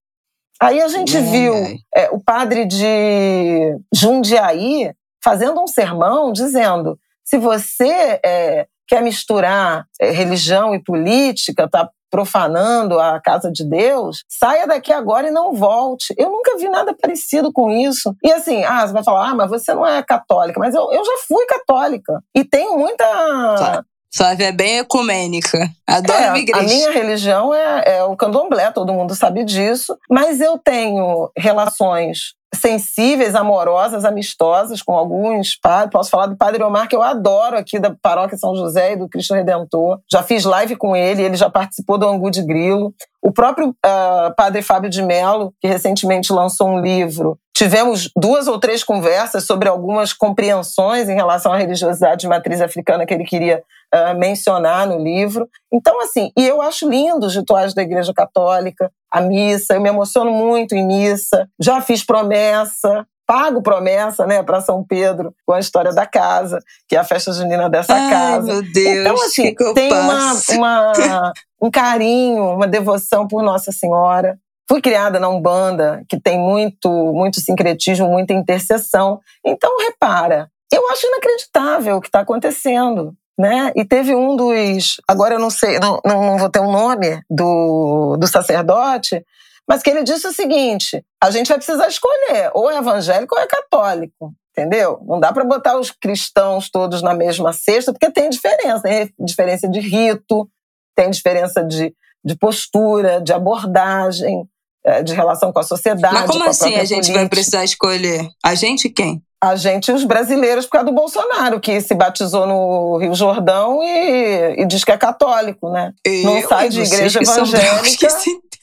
[0.62, 1.54] Aí a gente viu
[1.94, 4.94] é, o padre de Jundiaí
[5.24, 13.00] fazendo um sermão dizendo: se você é, quer misturar é, religião e política, tá profanando
[13.00, 16.14] a casa de Deus, saia daqui agora e não volte.
[16.16, 18.16] Eu nunca vi nada parecido com isso.
[18.24, 21.04] E assim, ah, você vai falar, ah, mas você não é católica, mas eu, eu
[21.04, 22.24] já fui católica.
[22.36, 23.84] E tenho muita.
[24.16, 25.72] Sua é bem ecumênica.
[25.88, 26.64] Adoro é, igreja.
[26.64, 29.98] A minha religião é, é o candomblé, todo mundo sabe disso.
[30.08, 35.92] Mas eu tenho relações sensíveis, amorosas, amistosas com alguns padres.
[35.92, 39.10] Posso falar do Padre Omar, que eu adoro aqui da Paróquia São José e do
[39.10, 40.00] Cristo Redentor.
[40.12, 42.94] Já fiz live com ele, ele já participou do Angu de Grilo.
[43.22, 48.60] O próprio uh, Padre Fábio de Mello, que recentemente lançou um livro, tivemos duas ou
[48.60, 53.64] três conversas sobre algumas compreensões em relação à religiosidade de matriz africana que ele queria
[53.94, 55.48] uh, mencionar no livro.
[55.72, 59.90] Então, assim, e eu acho lindo os rituais da Igreja Católica, a missa, eu me
[59.90, 65.60] emociono muito em missa, já fiz promessa, pago promessa, né, para São Pedro com a
[65.60, 66.58] história da casa,
[66.90, 68.48] que é a festa junina dessa Ai, casa.
[68.48, 74.36] Meu Deus, então, assim, que tem uma, uma, um carinho, uma devoção por Nossa Senhora.
[74.68, 79.20] Fui criada na Umbanda, que tem muito, muito sincretismo, muita intercessão.
[79.46, 83.72] Então, repara, eu acho inacreditável o que está acontecendo né?
[83.76, 87.22] E teve um dos, agora eu não sei, não, não vou ter o um nome
[87.30, 89.24] do, do sacerdote,
[89.68, 93.42] mas que ele disse o seguinte: a gente vai precisar escolher, ou é evangélico ou
[93.42, 94.34] é católico.
[94.56, 95.00] Entendeu?
[95.08, 98.82] Não dá para botar os cristãos todos na mesma cesta, porque tem diferença.
[98.82, 100.48] Tem diferença de rito,
[100.96, 101.92] tem diferença de,
[102.24, 104.48] de postura, de abordagem.
[104.86, 106.14] é, de relação com a sociedade.
[106.14, 107.20] Mas como a assim a gente política.
[107.20, 108.30] vai precisar escolher?
[108.44, 109.24] A gente quem?
[109.44, 113.84] A gente e os brasileiros por causa do Bolsonaro, que se batizou no Rio Jordão
[113.84, 115.92] e, e diz que é católico, né?
[116.06, 118.08] Eu Não sai de igreja evangélica.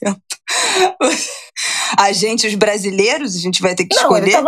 [1.99, 4.43] A gente, os brasileiros, a gente vai ter que Não, escolher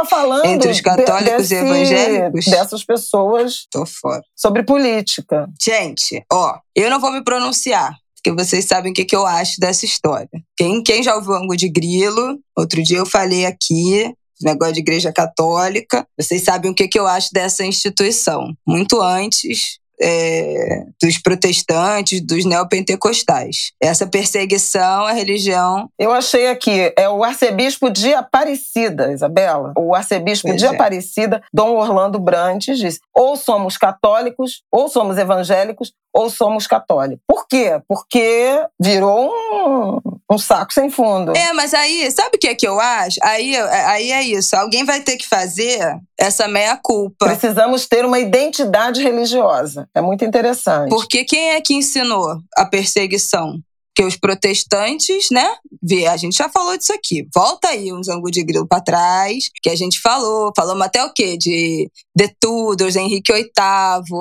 [0.46, 2.46] entre os católicos desse, e evangélicos.
[2.46, 3.68] Dessas pessoas.
[3.70, 4.24] Tô fora.
[4.36, 5.48] Sobre política.
[5.62, 9.60] Gente, ó, eu não vou me pronunciar porque vocês sabem o que, que eu acho
[9.60, 10.30] dessa história.
[10.56, 15.12] Quem, quem já ouviu Ango de Grilo, outro dia eu falei aqui, negócio de igreja
[15.12, 18.54] católica, vocês sabem o que, que eu acho dessa instituição.
[18.66, 23.72] Muito antes é, dos protestantes, dos neopentecostais.
[23.82, 25.90] Essa perseguição à religião.
[25.98, 29.74] Eu achei aqui, é o arcebispo de Aparecida, Isabela.
[29.78, 30.70] O arcebispo Pois de é.
[30.70, 37.24] Aparecida, Dom Orlando Brantes, diz: ou somos católicos, ou somos evangélicos, ou somos católicos.
[37.28, 37.82] Por quê?
[37.88, 40.00] Porque virou um,
[40.34, 41.36] um saco sem fundo.
[41.36, 43.20] É, mas aí, sabe o que é que eu acho?
[43.24, 44.56] Aí, aí é isso.
[44.56, 47.26] Alguém vai ter que fazer essa meia-culpa.
[47.26, 49.88] Precisamos ter uma identidade religiosa.
[49.94, 50.90] É muito interessante.
[50.90, 53.60] Porque quem é que ensinou a perseguição?
[53.96, 55.48] Que os protestantes, né?
[55.82, 57.28] Vê, a gente já falou disso aqui.
[57.32, 60.52] Volta aí uns ângulos de grilo para trás, que a gente falou.
[60.58, 61.38] Falamos até o quê?
[61.38, 63.46] De De Tudors, Henrique VIII,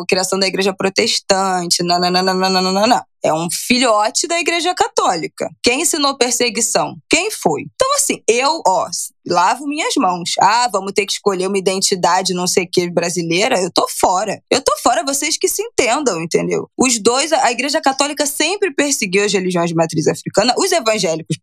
[0.07, 3.03] criação da igreja protestante, nananana.
[3.25, 5.49] É um filhote da igreja católica.
[5.63, 6.97] Quem ensinou perseguição?
[7.09, 7.63] Quem foi?
[7.75, 8.89] Então, assim, eu, ó,
[9.27, 10.33] lavo minhas mãos.
[10.41, 13.61] Ah, vamos ter que escolher uma identidade não sei que brasileira.
[13.61, 14.43] Eu tô fora.
[14.51, 16.69] Eu tô fora, vocês que se entendam, entendeu?
[16.77, 20.55] Os dois, a igreja católica sempre perseguiu as religiões de matriz africana.
[20.59, 21.37] Os evangélicos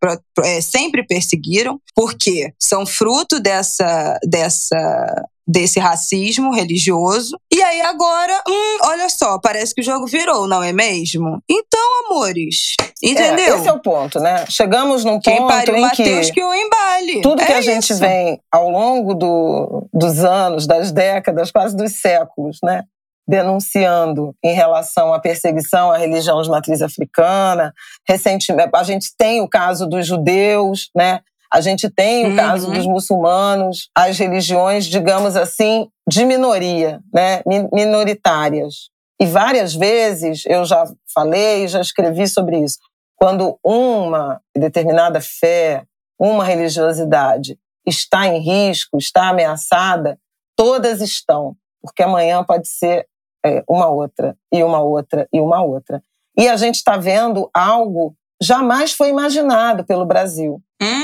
[0.43, 7.35] é, sempre perseguiram, porque são fruto dessa, dessa desse racismo religioso.
[7.51, 11.41] E aí agora, hum, olha só, parece que o jogo virou, não é mesmo?
[11.49, 13.55] Então, amores, entendeu?
[13.55, 14.45] É, esse é o ponto, né?
[14.47, 17.21] Chegamos num Quem ponto pariu em Mateus que que o embale.
[17.21, 17.99] tudo que É a gente isso.
[17.99, 22.83] vem ao longo do- dos anos, das décadas, quase dos séculos, né?
[23.27, 27.73] Denunciando em relação à perseguição à religião de matriz africana.
[28.07, 31.21] Recentemente, a gente tem o caso dos judeus, né?
[31.51, 32.35] A gente tem o Uhum.
[32.35, 37.41] caso dos muçulmanos, as religiões, digamos assim, de minoria, né?
[37.45, 38.89] Mi- minoritárias.
[39.19, 42.77] E várias vezes eu já falei, já escrevi sobre isso.
[43.15, 45.83] Quando uma determinada fé,
[46.19, 50.17] uma religiosidade está em risco, está ameaçada,
[50.55, 53.07] todas estão, porque amanhã pode ser
[53.45, 56.01] é, uma outra, e uma outra, e uma outra.
[56.37, 60.61] E a gente está vendo algo jamais foi imaginado pelo Brasil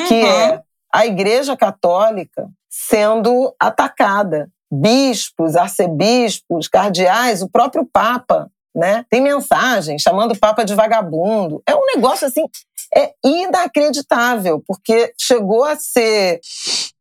[0.07, 0.27] que Uhum.
[0.27, 0.61] é
[0.93, 4.49] a Igreja Católica sendo atacada.
[4.71, 9.05] Bispos, arcebispos, cardeais, o próprio Papa, né?
[9.09, 11.61] Tem mensagem chamando o Papa de vagabundo.
[11.67, 12.45] É um negócio assim,
[12.93, 16.39] é inacreditável, porque chegou a ser.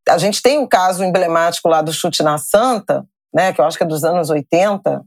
[0.08, 3.04] A gente tem um caso emblemático lá do chute na Santa,
[3.34, 3.52] né?
[3.52, 5.02] Que eu acho que é dos anos 80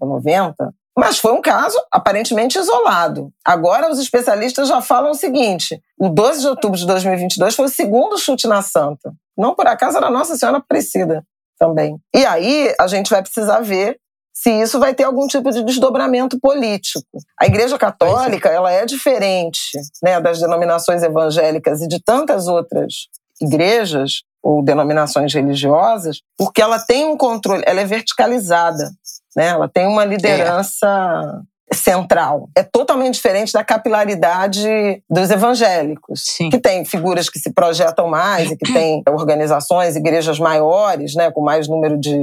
[0.00, 3.32] ou 90, mas foi um caso aparentemente isolado.
[3.44, 7.68] Agora, os especialistas já falam o seguinte: o 12 de outubro de 2022 foi o
[7.68, 9.12] segundo chute na Santa.
[9.36, 11.24] Não por acaso era Nossa Senhora Aparecida
[11.58, 11.96] também.
[12.14, 13.98] E aí a gente vai precisar ver
[14.32, 17.04] se isso vai ter algum tipo de desdobramento político.
[17.38, 19.60] A Igreja Católica ela é diferente
[20.02, 23.08] né, das denominações evangélicas e de tantas outras
[23.40, 28.90] igrejas ou denominações religiosas, porque ela tem um controle, ela é verticalizada,
[29.36, 29.48] né?
[29.48, 32.48] Ela tem uma liderança central.
[32.56, 36.50] É totalmente diferente da capilaridade dos evangélicos, Sim.
[36.50, 41.40] que tem figuras que se projetam mais e que tem organizações, igrejas maiores, né, com
[41.40, 42.16] mais número de,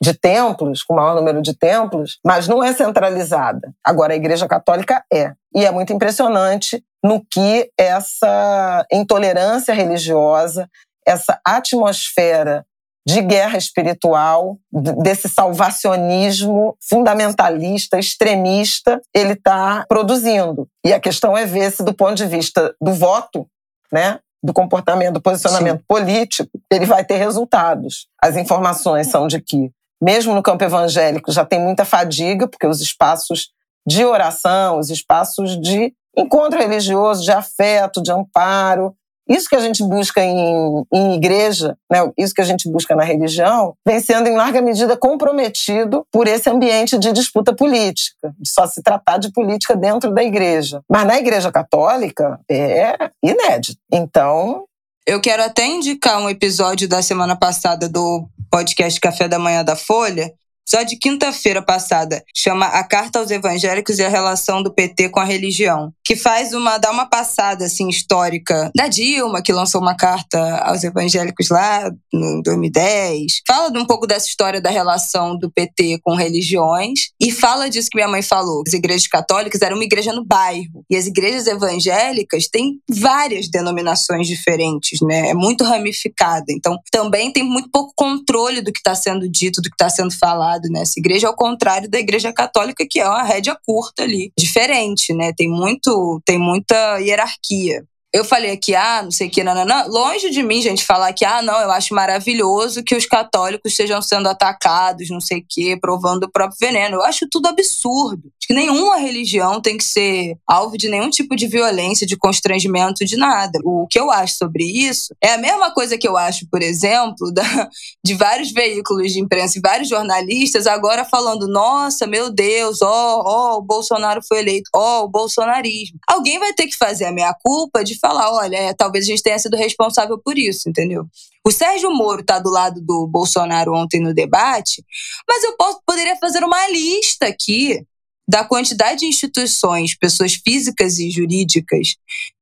[0.00, 3.72] de templos, com maior número de templos, mas não é centralizada.
[3.84, 5.32] Agora, a Igreja Católica é.
[5.54, 10.68] E é muito impressionante no que essa intolerância religiosa,
[11.06, 12.66] essa atmosfera
[13.06, 20.66] de guerra espiritual, desse salvacionismo fundamentalista, extremista, ele está produzindo.
[20.84, 23.46] E a questão é ver se, do ponto de vista do voto,
[23.92, 28.06] né, do comportamento, do posicionamento político, ele vai ter resultados.
[28.22, 29.70] As informações são de que,
[30.02, 33.50] mesmo no campo evangélico, já tem muita fadiga, porque os espaços
[33.86, 38.94] de oração, os espaços de encontro religioso, de afeto, de amparo,
[39.28, 43.04] isso que a gente busca em, em igreja, né, isso que a gente busca na
[43.04, 48.66] religião, vem sendo em larga medida comprometido por esse ambiente de disputa política, de só
[48.66, 50.82] se tratar de política dentro da igreja.
[50.90, 53.78] Mas na igreja católica é inédito.
[53.92, 54.64] Então,
[55.06, 59.76] Eu quero até indicar um episódio da semana passada do podcast Café da Manhã da
[59.76, 60.32] Folha,
[60.66, 65.20] só de quinta-feira passada, chama A Carta aos Evangélicos e a Relação do PT com
[65.20, 69.96] a Religião, que faz uma dá uma passada assim histórica da Dilma, que lançou uma
[69.96, 73.42] carta aos evangélicos lá em 2010.
[73.46, 77.96] Fala um pouco dessa história da relação do PT com religiões e fala disso que
[77.96, 78.62] minha mãe falou.
[78.66, 84.26] As igrejas católicas eram uma igreja no bairro e as igrejas evangélicas têm várias denominações
[84.26, 85.28] diferentes, né?
[85.28, 86.46] É muito ramificada.
[86.50, 90.12] Então, também tem muito pouco controle do que está sendo dito, do que está sendo
[90.16, 95.12] falado nessa igreja, ao contrário da igreja católica, que é uma rédea curta ali, diferente,
[95.12, 95.32] né?
[95.32, 97.84] Tem muito, tem muita hierarquia
[98.14, 99.54] eu falei aqui, ah, não sei o que, não.
[99.88, 104.00] Longe de mim, gente, falar que, ah, não, eu acho maravilhoso que os católicos estejam
[104.00, 106.94] sendo atacados, não sei o que, provando o próprio veneno.
[106.94, 108.22] Eu acho tudo absurdo.
[108.38, 113.04] Acho que nenhuma religião tem que ser alvo de nenhum tipo de violência, de constrangimento,
[113.04, 113.58] de nada.
[113.64, 117.32] O que eu acho sobre isso é a mesma coisa que eu acho, por exemplo,
[117.34, 117.68] da,
[118.04, 123.22] de vários veículos de imprensa e vários jornalistas agora falando: nossa, meu Deus, ó, oh,
[123.24, 125.98] ó, oh, o Bolsonaro foi eleito, ó, oh, o bolsonarismo.
[126.06, 129.22] Alguém vai ter que fazer a minha culpa de falar, olha, é, talvez a gente
[129.22, 131.06] tenha sido responsável por isso, entendeu?
[131.42, 134.84] O Sérgio Moro está do lado do Bolsonaro ontem no debate,
[135.26, 137.82] mas eu posso, poderia fazer uma lista aqui
[138.28, 141.96] da quantidade de instituições, pessoas físicas e jurídicas,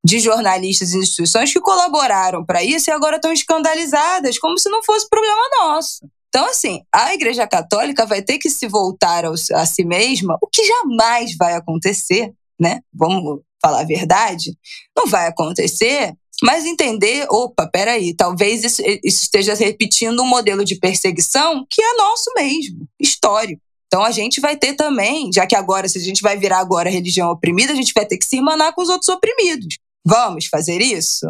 [0.04, 4.82] de jornalistas e instituições que colaboraram para isso e agora estão escandalizadas, como se não
[4.82, 6.04] fosse problema nosso.
[6.28, 10.64] Então, assim, a Igreja Católica vai ter que se voltar a si mesma, o que
[10.64, 12.80] jamais vai acontecer, né?
[12.92, 14.56] Vamos falar a verdade,
[14.96, 20.76] não vai acontecer, mas entender, opa, peraí, talvez isso, isso esteja repetindo um modelo de
[20.76, 23.62] perseguição que é nosso mesmo, histórico.
[23.86, 26.90] Então a gente vai ter também, já que agora, se a gente vai virar agora
[26.90, 29.78] religião oprimida, a gente vai ter que se irmanar com os outros oprimidos.
[30.04, 31.26] Vamos fazer isso?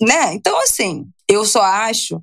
[0.00, 0.32] Né?
[0.32, 2.22] Então, assim, eu só acho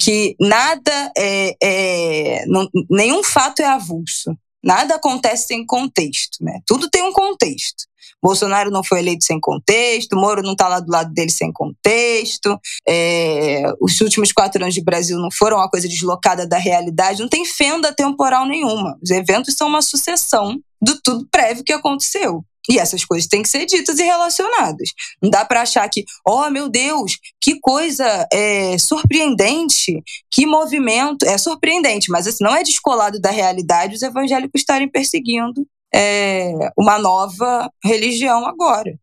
[0.00, 1.56] que nada é.
[1.60, 4.36] é não, nenhum fato é avulso.
[4.62, 6.60] Nada acontece sem contexto, né?
[6.66, 7.84] Tudo tem um contexto.
[8.24, 12.58] Bolsonaro não foi eleito sem contexto, Moro não está lá do lado dele sem contexto,
[12.88, 17.28] é, os últimos quatro anos de Brasil não foram uma coisa deslocada da realidade, não
[17.28, 18.96] tem fenda temporal nenhuma.
[19.02, 22.42] Os eventos são uma sucessão do tudo prévio que aconteceu.
[22.70, 24.88] E essas coisas têm que ser ditas e relacionadas.
[25.22, 31.26] Não dá para achar que, oh meu Deus, que coisa é, surpreendente, que movimento.
[31.26, 36.98] É surpreendente, mas assim, não é descolado da realidade os evangélicos estarem perseguindo é, uma
[36.98, 38.98] nova religião agora.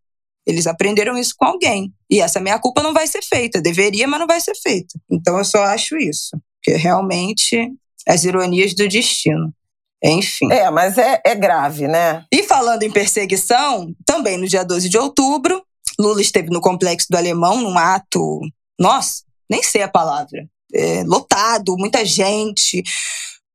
[0.45, 1.93] Eles aprenderam isso com alguém.
[2.09, 3.61] E essa minha culpa não vai ser feita.
[3.61, 4.99] Deveria, mas não vai ser feita.
[5.09, 6.37] Então eu só acho isso.
[6.61, 7.71] Que realmente
[8.07, 9.53] as ironias do destino.
[10.03, 10.51] Enfim.
[10.51, 12.25] É, mas é, é grave, né?
[12.31, 15.63] E falando em perseguição, também no dia 12 de outubro,
[15.99, 18.39] Lula esteve no Complexo do Alemão, num ato,
[18.79, 22.81] nossa, nem sei a palavra, é, lotado, muita gente,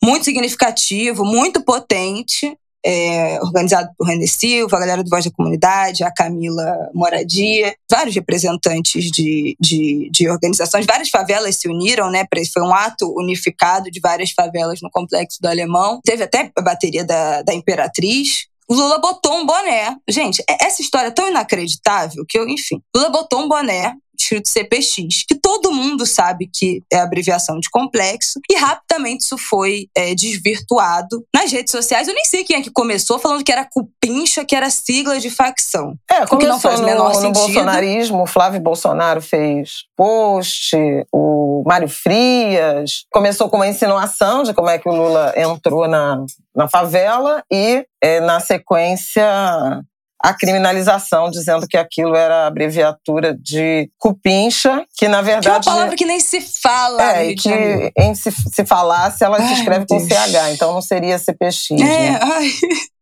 [0.02, 2.56] muito significativo, muito potente,
[2.86, 8.14] é, organizado por René Silva, a galera do Voz da Comunidade, a Camila Moradia, vários
[8.14, 12.24] representantes de, de, de organizações, várias favelas se uniram, né?
[12.54, 16.00] Foi um ato unificado de várias favelas no Complexo do Alemão.
[16.04, 19.96] Teve até a bateria da, da Imperatriz, Lula botou um boné.
[20.08, 22.82] Gente, é, essa história é tão inacreditável que eu, enfim.
[22.94, 28.40] Lula botou um boné escrito CPX, que todo mundo sabe que é abreviação de complexo,
[28.50, 32.08] e rapidamente isso foi é, desvirtuado nas redes sociais.
[32.08, 35.30] Eu nem sei quem é que começou falando que era cupincha, que era sigla de
[35.30, 35.94] facção.
[36.10, 37.34] É, como que não faz o menor no, sentido.
[37.34, 40.76] No bolsonarismo, o Flávio Bolsonaro fez post,
[41.12, 46.24] o Mário Frias começou com uma insinuação de como é que o Lula entrou na,
[46.54, 49.24] na favela e, é, na sequência,
[50.22, 55.64] a criminalização, dizendo que aquilo era abreviatura de cupincha, que na verdade.
[55.64, 57.02] Que é uma palavra que nem se fala.
[57.02, 61.70] É, que em se, se falasse, ela se escreve com CH, então não seria CPX.
[61.72, 62.18] É, né?
[62.22, 62.50] ai.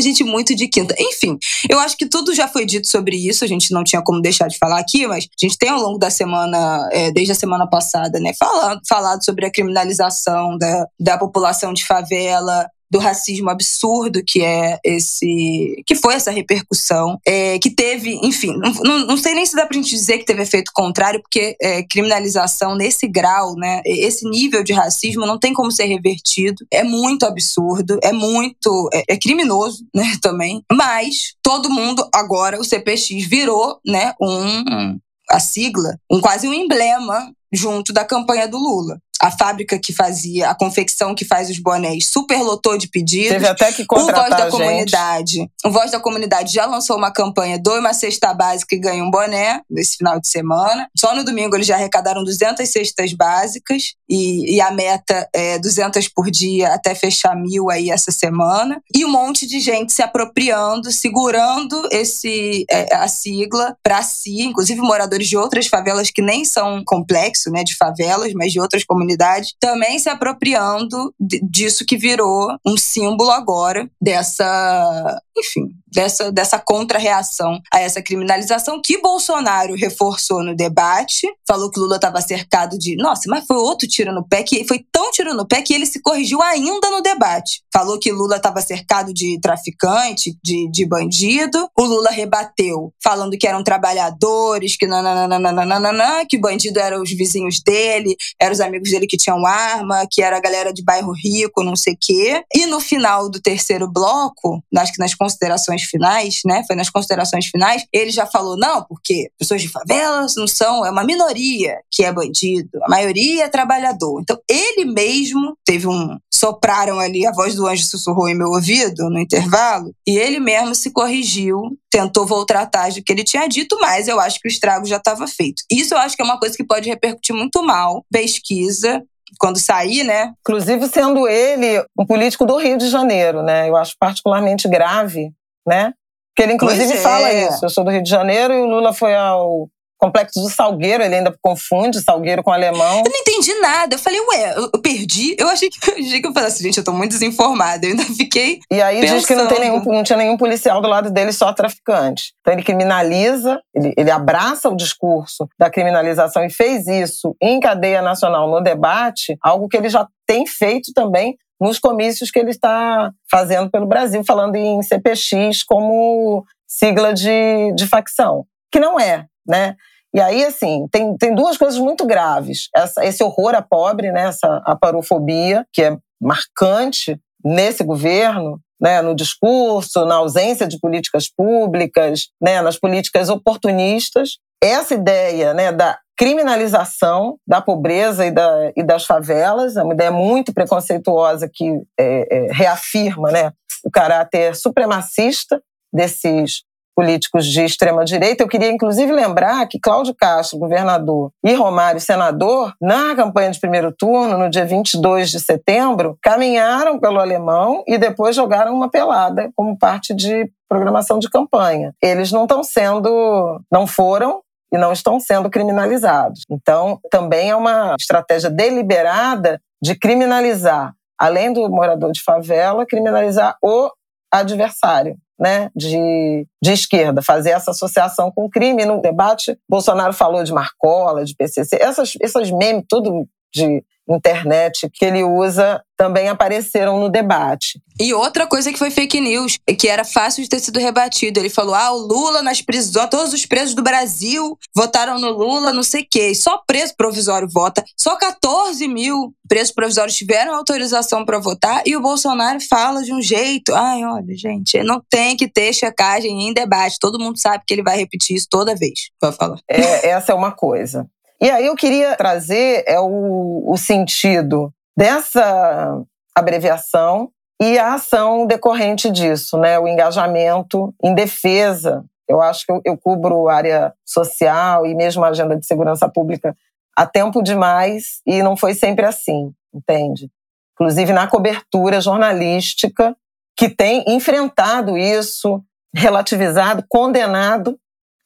[0.00, 0.94] Gente muito de quinta.
[0.98, 4.20] Enfim, eu acho que tudo já foi dito sobre isso, a gente não tinha como
[4.20, 7.36] deixar de falar aqui, mas a gente tem ao longo da semana, é, desde a
[7.36, 13.48] semana passada, né, falado, falado sobre a criminalização da, da população de favela, do racismo
[13.48, 19.34] absurdo que é esse que foi essa repercussão é, que teve enfim não, não sei
[19.34, 23.54] nem se dá pra gente dizer que teve efeito contrário porque é, criminalização nesse grau
[23.56, 26.66] né esse nível de racismo não tem como ser revertido.
[26.70, 30.62] É muito absurdo é muito é, é criminoso né também.
[30.70, 34.98] Mas todo mundo agora o CPX virou né um
[35.30, 40.50] a sigla um quase um emblema junto da campanha do Lula a fábrica que fazia,
[40.50, 43.30] a confecção que faz os bonés, superlotou de pedidos.
[43.30, 44.50] Teve até que contratar o Voz da.
[44.50, 45.50] Comunidade.
[45.64, 49.10] O Voz da Comunidade já lançou uma campanha Doe uma cesta básica e ganhe um
[49.10, 50.88] boné nesse final de semana.
[50.98, 56.08] Só no domingo eles já arrecadaram 200 cestas básicas e, e a meta é 200
[56.08, 58.82] por dia até fechar mil aí essa semana.
[58.94, 64.80] E um monte de gente se apropriando, segurando esse é, a sigla para si, inclusive
[64.80, 69.11] moradores de outras favelas que nem são complexo, né, de favelas, mas de outras comunidades,
[69.60, 77.80] também se apropriando disso que virou um símbolo agora dessa, enfim, dessa, dessa contra-reação a
[77.80, 81.28] essa criminalização que Bolsonaro reforçou no debate.
[81.46, 82.96] Falou que Lula estava cercado de.
[82.96, 85.86] Nossa, mas foi outro tiro no pé, que foi tão tiro no pé que ele
[85.86, 87.62] se corrigiu ainda no debate.
[87.72, 91.68] Falou que Lula estava cercado de traficante, de, de bandido.
[91.78, 98.16] O Lula rebateu, falando que eram trabalhadores, que nananana, que bandido eram os vizinhos dele,
[98.40, 101.76] eram os amigos dele que tinham arma, que era a galera de bairro rico, não
[101.76, 102.44] sei o quê.
[102.54, 106.62] E no final do terceiro bloco, acho que nas considerações finais, né?
[106.66, 110.90] Foi nas considerações finais, ele já falou: não, porque pessoas de favelas não são, é
[110.90, 114.20] uma minoria que é bandido, a maioria é trabalhador.
[114.20, 116.18] Então, ele mesmo teve um.
[116.42, 120.74] Sopraram ali, a voz do anjo sussurrou em meu ouvido no intervalo, e ele mesmo
[120.74, 124.50] se corrigiu, tentou voltar atrás do que ele tinha dito, mas eu acho que o
[124.50, 125.62] estrago já estava feito.
[125.70, 128.04] Isso eu acho que é uma coisa que pode repercutir muito mal.
[128.10, 129.02] Pesquisa,
[129.38, 130.32] quando sair, né?
[130.40, 133.68] Inclusive sendo ele um político do Rio de Janeiro, né?
[133.68, 135.32] Eu acho particularmente grave
[135.66, 135.92] né?
[136.34, 136.96] Que ele inclusive é.
[136.96, 137.64] fala isso.
[137.64, 139.68] Eu sou do Rio de Janeiro e o Lula foi ao
[140.02, 143.02] complexo do Salgueiro, ele ainda confunde Salgueiro com alemão.
[143.06, 143.94] Eu não entendi nada.
[143.94, 145.36] Eu falei, ué, eu, eu perdi.
[145.38, 147.86] Eu achei que eu achei que eu falei assim, gente, eu tô muito desinformada.
[147.86, 148.58] Eu ainda fiquei.
[148.68, 149.84] E aí diz que não, tem Pensando.
[149.84, 152.32] nenhum, não tinha nenhum policial do lado dele, só traficante.
[152.40, 158.02] Então ele criminaliza, ele, ele abraça o discurso da criminalização e fez isso em cadeia
[158.02, 163.12] nacional no debate, algo que ele já tem feito também nos comícios que ele está
[163.30, 169.76] fazendo pelo Brasil, falando em CPX como sigla de, de facção, que não é, né?
[170.14, 172.68] E aí, assim, tem, tem duas coisas muito graves.
[172.76, 174.24] Essa, esse horror à pobre, né?
[174.28, 179.00] essa aparofobia, que é marcante nesse governo, né?
[179.00, 182.60] no discurso, na ausência de políticas públicas, né?
[182.60, 184.38] nas políticas oportunistas.
[184.62, 185.72] Essa ideia né?
[185.72, 191.80] da criminalização da pobreza e, da, e das favelas, é uma ideia muito preconceituosa que
[191.98, 193.50] é, é, reafirma né?
[193.82, 195.60] o caráter supremacista
[195.92, 196.62] desses
[196.94, 198.42] políticos de extrema direita.
[198.42, 203.92] Eu queria inclusive lembrar que Cláudio Castro, governador, e Romário, senador, na campanha de primeiro
[203.92, 209.78] turno, no dia 22 de setembro, caminharam pelo alemão e depois jogaram uma pelada como
[209.78, 211.92] parte de programação de campanha.
[212.02, 214.40] Eles não estão sendo, não foram
[214.72, 216.44] e não estão sendo criminalizados.
[216.50, 223.90] Então, também é uma estratégia deliberada de criminalizar, além do morador de favela, criminalizar o
[224.32, 228.84] adversário né, de, de esquerda, fazer essa associação com o crime.
[228.84, 235.04] No debate, Bolsonaro falou de Marcola, de PCC, essas, essas memes, tudo de internet que
[235.04, 237.80] ele usa também apareceram no debate.
[238.00, 241.38] E outra coisa que foi fake news, que era fácil de ter sido rebatido.
[241.38, 245.72] Ele falou: ah, o Lula nas prisões, todos os presos do Brasil votaram no Lula,
[245.72, 246.34] não sei o quê.
[246.34, 247.84] Só preso provisório vota.
[247.96, 253.22] Só 14 mil presos provisórios tiveram autorização para votar e o Bolsonaro fala de um
[253.22, 253.72] jeito.
[253.74, 256.96] Ai, olha, gente, não tem que ter checagem em debate.
[257.00, 259.10] Todo mundo sabe que ele vai repetir isso toda vez.
[259.20, 259.58] Vai falar.
[259.68, 261.06] É, essa é uma coisa.
[261.42, 266.00] E aí eu queria trazer é o, o sentido dessa
[266.32, 269.76] abreviação e a ação decorrente disso, né?
[269.76, 272.04] O engajamento em defesa.
[272.28, 276.56] Eu acho que eu, eu cubro área social e mesmo a agenda de segurança pública
[276.96, 280.30] há tempo demais e não foi sempre assim, entende?
[280.74, 283.16] Inclusive na cobertura jornalística
[283.56, 285.60] que tem enfrentado isso,
[285.92, 287.76] relativizado, condenado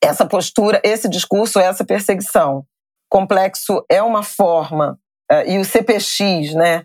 [0.04, 2.66] essa postura, esse discurso, essa perseguição
[3.08, 4.98] complexo é uma forma,
[5.30, 6.84] uh, e o CPX, né,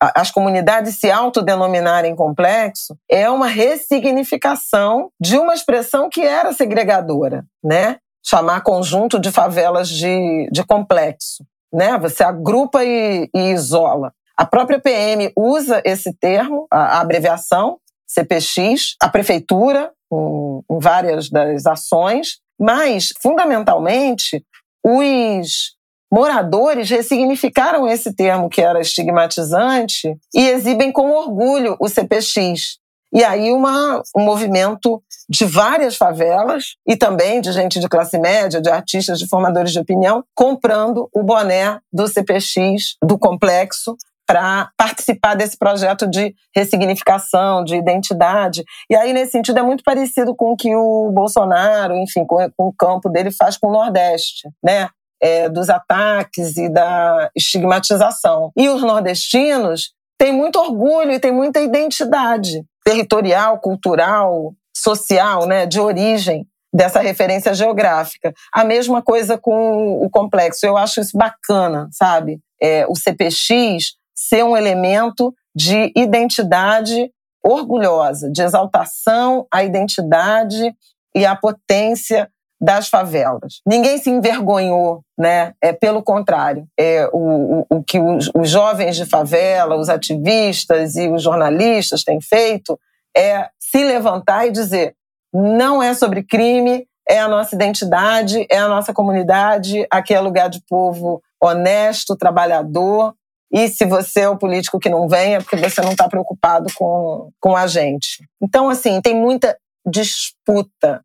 [0.00, 7.98] as comunidades se autodenominarem complexo, é uma ressignificação de uma expressão que era segregadora, né?
[8.24, 11.98] Chamar conjunto de favelas de, de complexo, né?
[11.98, 14.12] Você agrupa e, e isola.
[14.36, 21.28] A própria PM usa esse termo, a, a abreviação, CPX, a prefeitura, em, em várias
[21.28, 24.44] das ações, mas, fundamentalmente,
[24.84, 25.74] os
[26.12, 32.78] moradores ressignificaram esse termo que era estigmatizante e exibem com orgulho o CPX.
[33.14, 38.60] E aí uma, um movimento de várias favelas e também de gente de classe média,
[38.60, 43.96] de artistas, de formadores de opinião, comprando o boné do CPX, do complexo,
[44.32, 48.64] para participar desse projeto de ressignificação, de identidade.
[48.88, 52.68] E aí, nesse sentido, é muito parecido com o que o Bolsonaro, enfim, com, com
[52.68, 54.88] o campo dele faz com o Nordeste, né?
[55.22, 58.50] É, dos ataques e da estigmatização.
[58.56, 65.78] E os nordestinos têm muito orgulho e têm muita identidade territorial, cultural, social, né, de
[65.78, 68.32] origem dessa referência geográfica.
[68.52, 70.66] A mesma coisa com o complexo.
[70.66, 72.40] Eu acho isso bacana, sabe?
[72.60, 73.94] É, o CPX
[74.28, 77.10] ser um elemento de identidade
[77.44, 80.74] orgulhosa, de exaltação à identidade
[81.14, 83.60] e à potência das favelas.
[83.66, 85.52] Ninguém se envergonhou, né?
[85.60, 90.94] É pelo contrário, é o, o, o que os, os jovens de favela, os ativistas
[90.94, 92.78] e os jornalistas têm feito
[93.16, 94.94] é se levantar e dizer:
[95.34, 100.48] não é sobre crime, é a nossa identidade, é a nossa comunidade, aqui é lugar
[100.48, 103.12] de povo honesto, trabalhador,
[103.52, 106.72] e se você é o político que não vem, é porque você não está preocupado
[106.74, 108.26] com, com a gente.
[108.40, 111.04] Então, assim, tem muita disputa,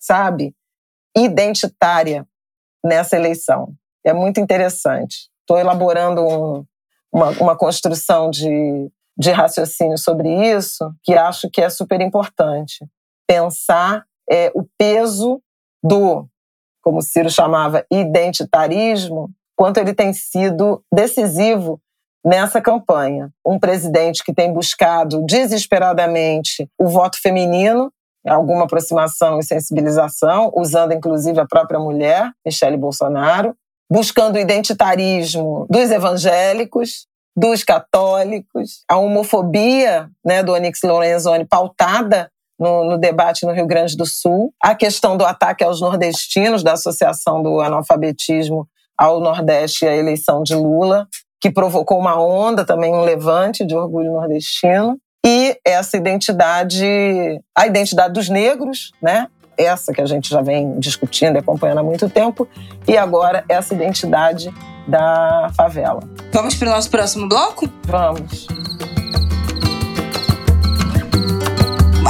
[0.00, 0.54] sabe?
[1.14, 2.26] Identitária
[2.82, 3.74] nessa eleição.
[4.02, 5.28] É muito interessante.
[5.40, 6.64] Estou elaborando um,
[7.12, 12.86] uma, uma construção de, de raciocínio sobre isso que acho que é super importante.
[13.26, 15.38] Pensar é, o peso
[15.82, 16.26] do,
[16.80, 21.80] como Ciro chamava, identitarismo quanto ele tem sido decisivo
[22.24, 23.30] nessa campanha.
[23.46, 27.92] Um presidente que tem buscado desesperadamente o voto feminino,
[28.26, 33.54] alguma aproximação e sensibilização, usando inclusive a própria mulher, Michele Bolsonaro,
[33.90, 42.84] buscando o identitarismo dos evangélicos, dos católicos, a homofobia né, do Onyx Lorenzoni pautada no,
[42.84, 47.42] no, debate no Rio Grande do Sul, a questão do ataque aos nordestinos, da Associação
[47.42, 51.06] do Analfabetismo ao Nordeste e a eleição de Lula,
[51.40, 54.96] que provocou uma onda também, um levante de orgulho nordestino.
[55.26, 56.84] E essa identidade,
[57.56, 59.26] a identidade dos negros, né?
[59.56, 62.46] Essa que a gente já vem discutindo e acompanhando há muito tempo,
[62.86, 64.52] e agora essa identidade
[64.86, 66.00] da favela.
[66.32, 67.68] Vamos para o nosso próximo bloco?
[67.84, 68.46] Vamos.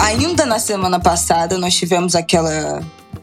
[0.06, 2.82] Ainda na semana passada, nós tivemos aquela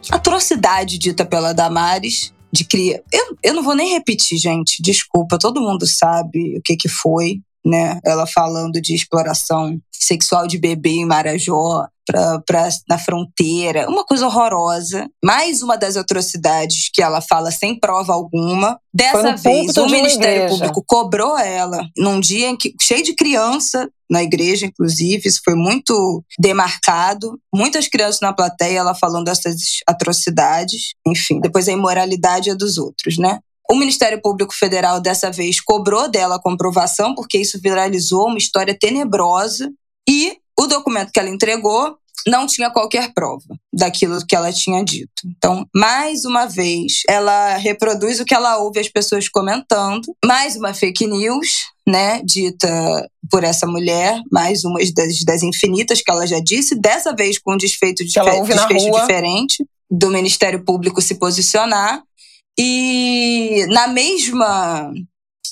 [0.09, 3.01] atrocidade dita pela Damares, de criar.
[3.11, 7.41] Eu, eu não vou nem repetir, gente, desculpa, todo mundo sabe o que, que foi,
[7.65, 7.99] né?
[8.05, 14.25] Ela falando de exploração sexual de bebê em Marajó, pra, pra, na fronteira, uma coisa
[14.25, 15.07] horrorosa.
[15.23, 18.79] Mais uma das atrocidades que ela fala sem prova alguma.
[18.93, 24.21] Dessa vez, o Ministério Público cobrou ela num dia em que, cheio de criança na
[24.21, 27.39] igreja, inclusive, isso foi muito demarcado.
[27.53, 29.55] Muitas crianças na plateia, ela falando dessas
[29.87, 30.93] atrocidades.
[31.07, 33.39] Enfim, depois a imoralidade é dos outros, né?
[33.71, 38.77] O Ministério Público Federal, dessa vez, cobrou dela a comprovação, porque isso viralizou uma história
[38.77, 39.71] tenebrosa.
[40.05, 41.95] E o documento que ela entregou
[42.27, 45.23] não tinha qualquer prova daquilo que ela tinha dito.
[45.25, 50.73] Então, mais uma vez, ela reproduz o que ela ouve as pessoas comentando, mais uma
[50.73, 51.47] fake news,
[51.87, 52.67] né, dita
[53.29, 57.53] por essa mulher, mais uma das, das infinitas que ela já disse, dessa vez com
[57.53, 62.01] um desfeito, desfecho diferente do Ministério Público se posicionar.
[62.57, 64.91] E na mesma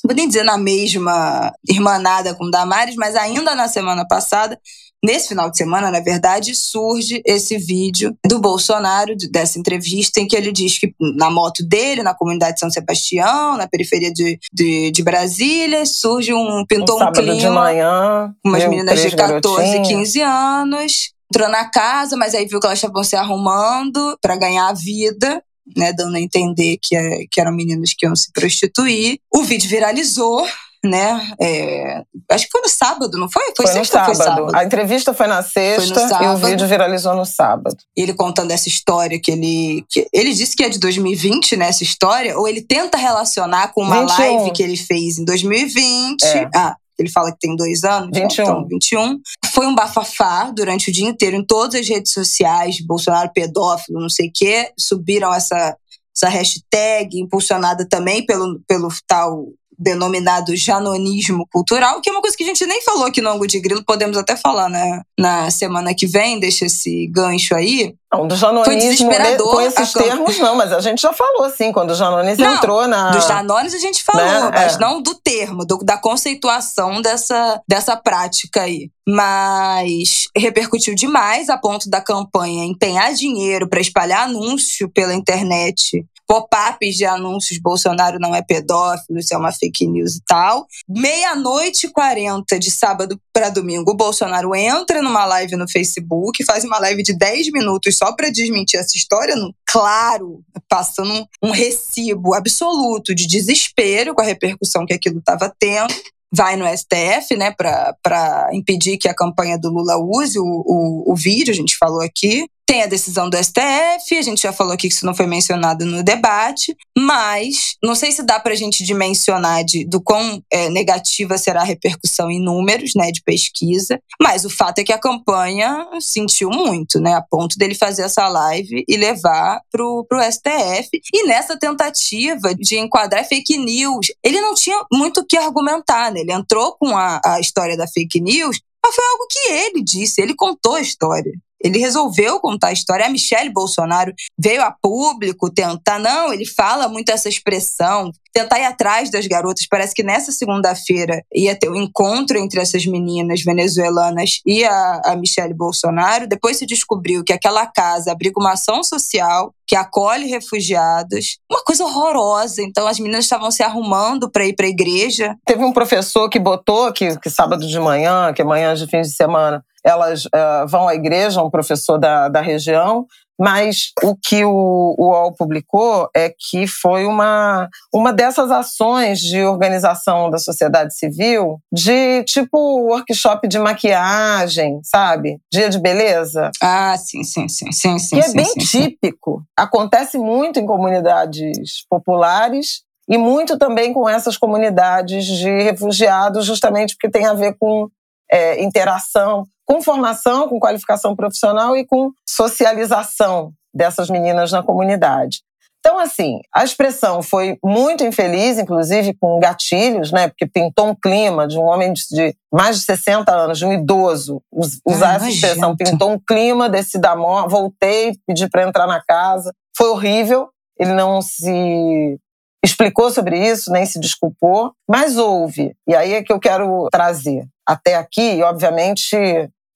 [0.06, 4.58] vou nem dizer na mesma irmanada com Damares, mas ainda na semana passada,
[5.02, 10.36] Nesse final de semana, na verdade, surge esse vídeo do Bolsonaro, dessa entrevista, em que
[10.36, 14.92] ele diz que na moto dele, na comunidade de São Sebastião, na periferia de, de,
[14.92, 16.66] de Brasília, surge um.
[16.68, 17.36] pintou um, um clima.
[17.36, 21.14] De manhã, umas meninas de 14, 15 anos.
[21.32, 25.42] Entrou na casa, mas aí viu que elas estavam se arrumando para ganhar a vida.
[25.78, 29.20] Né, dando a entender que, é, que eram meninas que iam se prostituir.
[29.34, 30.46] O vídeo viralizou,
[30.84, 31.34] né?
[31.40, 33.44] É, acho que foi no sábado, não foi?
[33.56, 34.16] Foi, foi sexta no sábado.
[34.16, 34.56] Foi sábado?
[34.56, 37.78] A entrevista foi na sexta foi e o vídeo viralizou no sábado.
[37.96, 39.86] Ele contando essa história que ele.
[39.90, 41.68] Que ele disse que é de 2020, né?
[41.68, 44.18] Essa história, ou ele tenta relacionar com uma 21.
[44.18, 46.24] live que ele fez em 2020.
[46.24, 46.50] É.
[46.56, 48.10] Ah, ele fala que tem dois anos.
[48.14, 48.44] 21.
[48.44, 49.20] Então, 21.
[49.54, 54.10] Foi um bafafá durante o dia inteiro em todas as redes sociais, Bolsonaro pedófilo, não
[54.10, 54.72] sei o quê.
[54.78, 55.76] Subiram essa,
[56.16, 59.48] essa hashtag, impulsionada também pelo, pelo tal
[59.80, 63.48] denominado janonismo cultural, que é uma coisa que a gente nem falou aqui no Ango
[63.48, 67.96] de Grilo, podemos até falar né, na semana que vem, deixa esse gancho aí.
[68.12, 71.96] Não, do janonismo com esses termos não, mas a gente já falou assim, quando o
[71.96, 73.12] janonismo não, entrou na...
[73.12, 74.52] Dos janones a gente falou, né?
[74.54, 74.80] mas é.
[74.80, 78.90] não do termo, do, da conceituação dessa, dessa prática aí.
[79.08, 86.96] Mas repercutiu demais a ponto da campanha empenhar dinheiro para espalhar anúncio pela internet pop-ups
[86.96, 90.68] de anúncios Bolsonaro não é pedófilo, isso é uma fake news e tal.
[90.88, 96.64] Meia-noite e 40 de sábado para domingo, o Bolsonaro entra numa live no Facebook, faz
[96.64, 102.36] uma live de 10 minutos só para desmentir essa história, no, claro, passando um recibo
[102.36, 105.92] absoluto de desespero com a repercussão que aquilo estava tendo
[106.32, 111.16] vai no STF, né, para impedir que a campanha do Lula use o, o, o
[111.16, 112.48] vídeo, a gente falou aqui.
[112.70, 115.88] Tem a decisão do STF, a gente já falou aqui que isso não foi mencionado
[115.88, 120.70] no debate, mas não sei se dá para a gente dimensionar de, do quão é,
[120.70, 125.00] negativa será a repercussão em números, né, de pesquisa, mas o fato é que a
[125.00, 130.90] campanha sentiu muito, né, a ponto dele fazer essa live e levar pro, pro STF.
[131.12, 136.20] E nessa tentativa de enquadrar fake news, ele não tinha muito o que argumentar, né,
[136.20, 140.22] ele entrou com a, a história da fake news, mas foi algo que ele disse,
[140.22, 141.34] ele contou a história.
[141.62, 143.06] Ele resolveu contar a história.
[143.06, 146.00] A Michelle Bolsonaro veio a público tentar.
[146.00, 149.68] Não, ele fala muito essa expressão, tentar ir atrás das garotas.
[149.70, 155.16] Parece que nessa segunda-feira ia ter um encontro entre essas meninas venezuelanas e a, a
[155.16, 156.28] Michelle Bolsonaro.
[156.28, 161.38] Depois se descobriu que aquela casa abriga uma ação social que acolhe refugiados.
[161.50, 162.62] Uma coisa horrorosa.
[162.64, 165.36] Então as meninas estavam se arrumando para ir para a igreja.
[165.46, 169.02] Teve um professor que botou que, que sábado de manhã, que é manhã de fim
[169.02, 173.06] de semana, elas uh, vão à igreja, um professor da, da região,
[173.40, 179.42] mas o que o, o UOL publicou é que foi uma, uma dessas ações de
[179.46, 185.40] organização da sociedade civil, de tipo workshop de maquiagem, sabe?
[185.50, 186.52] Dia de beleza.
[186.62, 187.72] Ah, sim, sim, sim.
[187.72, 189.42] sim, sim que é sim, bem sim, típico.
[189.56, 197.10] Acontece muito em comunidades populares e muito também com essas comunidades de refugiados, justamente porque
[197.10, 197.88] tem a ver com
[198.30, 205.42] é, interação com formação, com qualificação profissional e com socialização dessas meninas na comunidade.
[205.80, 210.28] Então, assim, a expressão foi muito infeliz, inclusive com gatilhos, né?
[210.28, 214.42] Porque pintou um clima de um homem de mais de 60 anos, de um idoso,
[214.86, 217.52] usar essa expressão, pintou um clima desse da morte.
[217.52, 219.54] Voltei, pedi para entrar na casa.
[219.78, 220.50] Foi horrível.
[220.78, 222.20] Ele não se
[222.64, 225.74] explicou sobre isso, nem se desculpou, mas houve.
[225.88, 227.46] E aí é que eu quero trazer.
[227.66, 229.16] Até aqui, obviamente,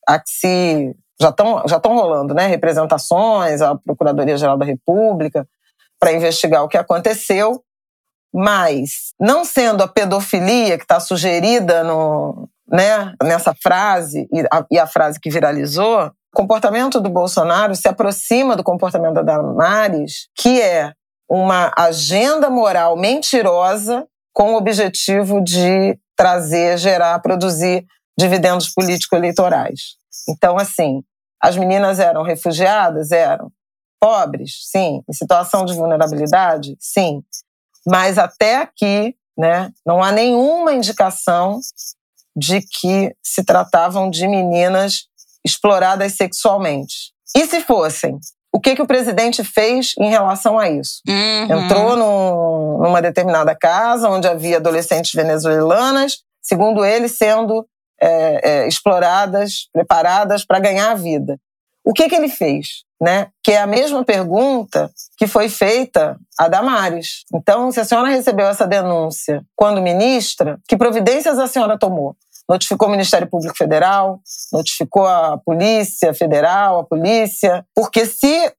[0.07, 5.47] a que se já estão já estão rolando, né, representações à Procuradoria Geral da República
[5.99, 7.63] para investigar o que aconteceu,
[8.33, 14.79] mas não sendo a pedofilia que está sugerida no, né, nessa frase e a, e
[14.79, 20.59] a frase que viralizou, o comportamento do Bolsonaro se aproxima do comportamento da Damares, que
[20.59, 20.91] é
[21.29, 27.85] uma agenda moral mentirosa com o objetivo de trazer, gerar, produzir
[28.17, 29.95] dividendos político-eleitorais.
[30.29, 31.03] Então, assim,
[31.41, 33.11] as meninas eram refugiadas?
[33.11, 33.51] Eram.
[33.99, 34.69] Pobres?
[34.69, 35.01] Sim.
[35.09, 36.75] Em situação de vulnerabilidade?
[36.79, 37.21] Sim.
[37.85, 41.59] Mas até aqui, né, não há nenhuma indicação
[42.35, 45.07] de que se tratavam de meninas
[45.45, 47.13] exploradas sexualmente.
[47.35, 48.17] E se fossem?
[48.53, 51.01] O que, que o presidente fez em relação a isso?
[51.07, 51.63] Uhum.
[51.63, 57.67] Entrou num, numa determinada casa onde havia adolescentes venezuelanas, segundo ele, sendo
[58.03, 61.39] é, é, exploradas, preparadas para ganhar a vida.
[61.85, 62.83] O que, que ele fez?
[63.01, 63.27] Né?
[63.41, 67.23] Que é a mesma pergunta que foi feita a Damares.
[67.33, 72.15] Então, se a senhora recebeu essa denúncia quando ministra, que providências a senhora tomou?
[72.47, 74.19] Notificou o Ministério Público Federal,
[74.51, 78.53] notificou a Polícia Federal, a polícia, porque se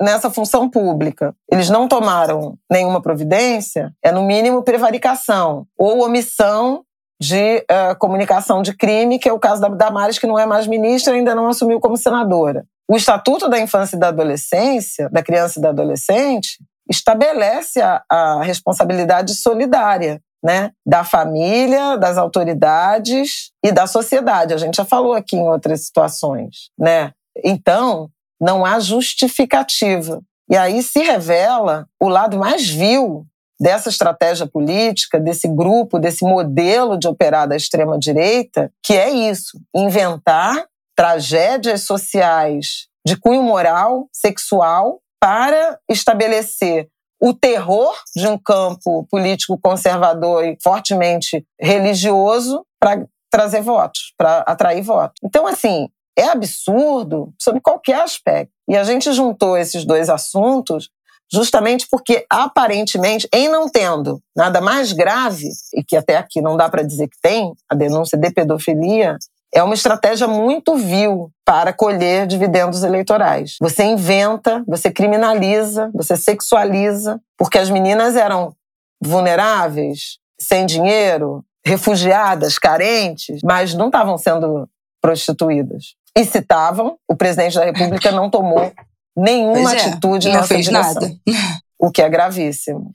[0.00, 6.84] nessa função pública eles não tomaram nenhuma providência, é no mínimo prevaricação ou omissão
[7.20, 10.66] de uh, comunicação de crime, que é o caso da Damares, que não é mais
[10.66, 12.64] ministra e ainda não assumiu como senadora.
[12.88, 16.58] O Estatuto da Infância e da Adolescência, da criança e da adolescente,
[16.88, 24.54] estabelece a, a responsabilidade solidária né, da família, das autoridades e da sociedade.
[24.54, 26.70] A gente já falou aqui em outras situações.
[26.78, 27.12] Né?
[27.44, 28.08] Então,
[28.40, 30.20] não há justificativa.
[30.50, 33.26] E aí se revela o lado mais vil
[33.60, 40.66] dessa estratégia política, desse grupo, desse modelo de operar da extrema-direita, que é isso: inventar
[40.96, 46.88] tragédias sociais de cunho moral, sexual, para estabelecer
[47.20, 54.82] o terror de um campo político conservador e fortemente religioso para trazer votos, para atrair
[54.82, 55.18] votos.
[55.22, 58.52] Então, assim, é absurdo sobre qualquer aspecto.
[58.68, 60.90] E a gente juntou esses dois assuntos
[61.32, 66.68] justamente porque, aparentemente, em não tendo nada mais grave, e que até aqui não dá
[66.68, 69.16] para dizer que tem, a denúncia de pedofilia,
[69.52, 73.56] é uma estratégia muito vil para colher dividendos eleitorais.
[73.60, 78.54] Você inventa, você criminaliza, você sexualiza, porque as meninas eram
[79.00, 84.68] vulneráveis, sem dinheiro, refugiadas, carentes, mas não estavam sendo
[85.00, 85.94] prostituídas.
[86.16, 88.72] E se estavam, o presidente da República não tomou
[89.18, 91.16] nenhuma é, atitude não fez direção, nada.
[91.78, 92.92] o que é gravíssimo.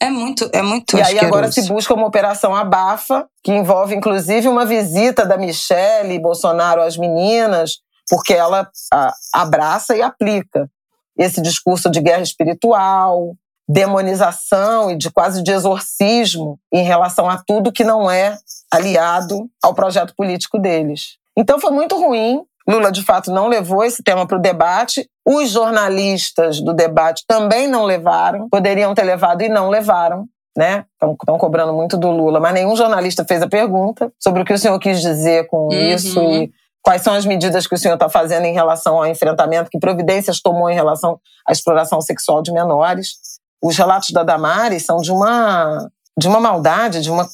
[0.00, 4.46] É muito, é muito E aí agora se busca uma operação abafa, que envolve inclusive
[4.46, 10.70] uma visita da Michelle Bolsonaro às meninas, porque ela a, abraça e aplica
[11.18, 13.34] esse discurso de guerra espiritual,
[13.66, 18.38] demonização e de quase de exorcismo em relação a tudo que não é
[18.70, 21.16] aliado ao projeto político deles.
[21.36, 22.42] Então foi muito ruim.
[22.68, 25.08] Lula, de fato, não levou esse tema para o debate.
[25.24, 30.26] Os jornalistas do debate também não levaram, poderiam ter levado e não levaram.
[30.56, 30.84] Né?
[30.94, 34.58] Estão cobrando muito do Lula, mas nenhum jornalista fez a pergunta sobre o que o
[34.58, 35.70] senhor quis dizer com uhum.
[35.70, 36.50] isso e
[36.82, 40.40] quais são as medidas que o senhor está fazendo em relação ao enfrentamento, que providências
[40.40, 43.16] tomou em relação à exploração sexual de menores.
[43.62, 47.28] Os relatos da Damares são de uma, de uma maldade, de uma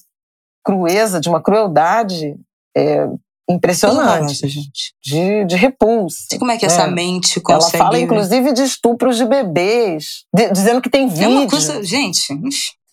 [0.65, 2.35] crueza, de uma crueldade
[2.77, 3.07] é,
[3.49, 4.95] impressionante, gente.
[5.03, 6.19] De, de repulsa.
[6.31, 7.77] Sei como é que essa mente consegue...
[7.77, 11.25] Ela fala, inclusive, de estupros de bebês, de, dizendo que tem vídeo.
[11.25, 11.83] É uma coisa...
[11.83, 12.35] Gente,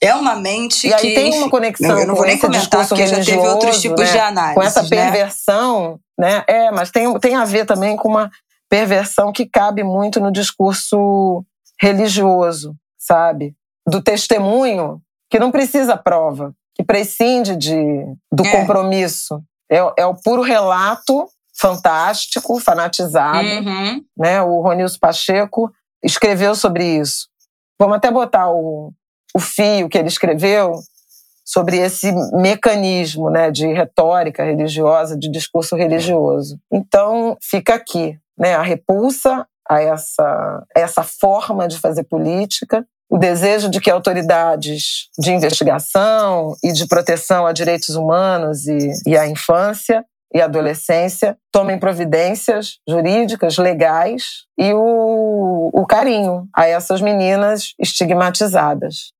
[0.01, 1.07] é uma mente e que...
[1.07, 4.11] aí tem uma conexão eu não vou nem comentar, porque já teve outros tipos né?
[4.11, 4.55] de análise.
[4.55, 4.89] Com essa né?
[4.89, 6.37] perversão, né?
[6.37, 6.43] né?
[6.47, 8.31] É, mas tem, tem a ver também com uma
[8.69, 11.43] perversão que cabe muito no discurso
[11.81, 13.55] religioso, sabe?
[13.87, 18.51] Do testemunho, que não precisa prova, que prescinde de, do é.
[18.51, 19.41] compromisso.
[19.69, 21.27] É, é o puro relato
[21.59, 23.47] fantástico, fanatizado.
[23.47, 24.03] Uhum.
[24.17, 24.41] Né?
[24.41, 25.71] O Ronilson Pacheco
[26.03, 27.27] escreveu sobre isso.
[27.77, 28.93] Vamos até botar o,
[29.35, 30.73] o fio que ele escreveu
[31.45, 36.59] sobre esse mecanismo né, de retórica religiosa, de discurso religioso.
[36.71, 40.23] Então, fica aqui né, a repulsa a essa,
[40.75, 46.87] a essa forma de fazer política, o desejo de que autoridades de investigação e de
[46.87, 54.71] proteção a direitos humanos e, e à infância e adolescência tomem providências jurídicas, legais e
[54.73, 59.11] o, o carinho a essas meninas estigmatizadas,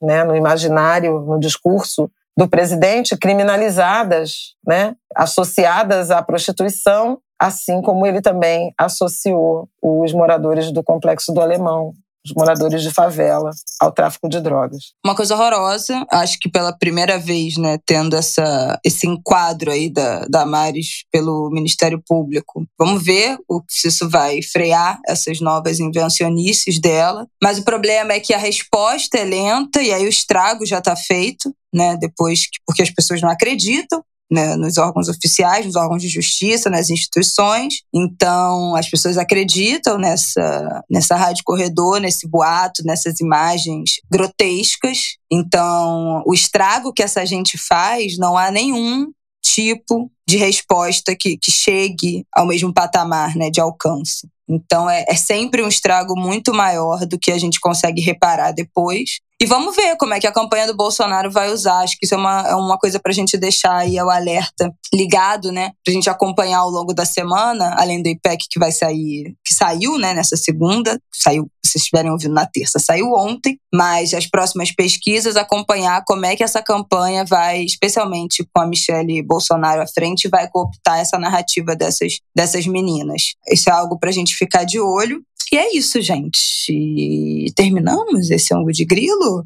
[0.00, 8.22] né, no imaginário, no discurso do presidente, criminalizadas, né, associadas à prostituição, assim como ele
[8.22, 11.92] também associou os moradores do complexo do Alemão
[12.24, 13.50] os moradores de favela
[13.80, 14.92] ao tráfico de drogas.
[15.04, 20.24] Uma coisa horrorosa, acho que pela primeira vez, né, tendo essa, esse enquadro aí da,
[20.26, 22.64] da Maris pelo Ministério Público.
[22.78, 27.26] Vamos ver o, se isso vai frear essas novas invencionices dela.
[27.42, 30.96] Mas o problema é que a resposta é lenta e aí o estrago já está
[30.96, 34.02] feito, né, depois que, porque as pessoas não acreditam
[34.34, 37.74] né, nos órgãos oficiais, nos órgãos de justiça, nas instituições.
[37.94, 44.98] Então, as pessoas acreditam nessa, nessa rádio corredor, nesse boato, nessas imagens grotescas.
[45.30, 49.06] Então, o estrago que essa gente faz, não há nenhum
[49.42, 54.26] tipo de resposta que, que chegue ao mesmo patamar né, de alcance.
[54.48, 59.20] Então é, é sempre um estrago muito maior do que a gente consegue reparar depois.
[59.40, 61.80] E vamos ver como é que a campanha do Bolsonaro vai usar.
[61.80, 64.72] Acho que isso é uma, é uma coisa para a gente deixar aí o alerta
[64.92, 65.72] ligado, né?
[65.84, 69.52] Para a gente acompanhar ao longo da semana, além do IPEC que vai sair, que
[69.52, 74.26] saiu, né, nessa segunda, saiu, se vocês estiverem ouvindo na terça, saiu ontem, mas as
[74.26, 79.86] próximas pesquisas, acompanhar como é que essa campanha vai, especialmente com a Michelle Bolsonaro à
[79.86, 83.34] frente, vai cooptar essa narrativa dessas, dessas meninas.
[83.50, 85.22] Isso é algo para a gente ficar de olho.
[85.54, 87.52] E é isso, gente.
[87.54, 89.44] Terminamos esse ângulo de grilo.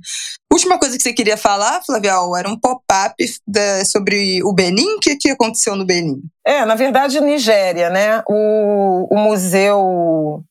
[0.50, 3.14] Última coisa que você queria falar, Flavial, era um pop-up
[3.84, 4.94] sobre o Benin.
[4.94, 6.22] O que, que aconteceu no Benin?
[6.46, 8.22] É, na verdade, Nigéria, né?
[8.26, 10.42] O, o museu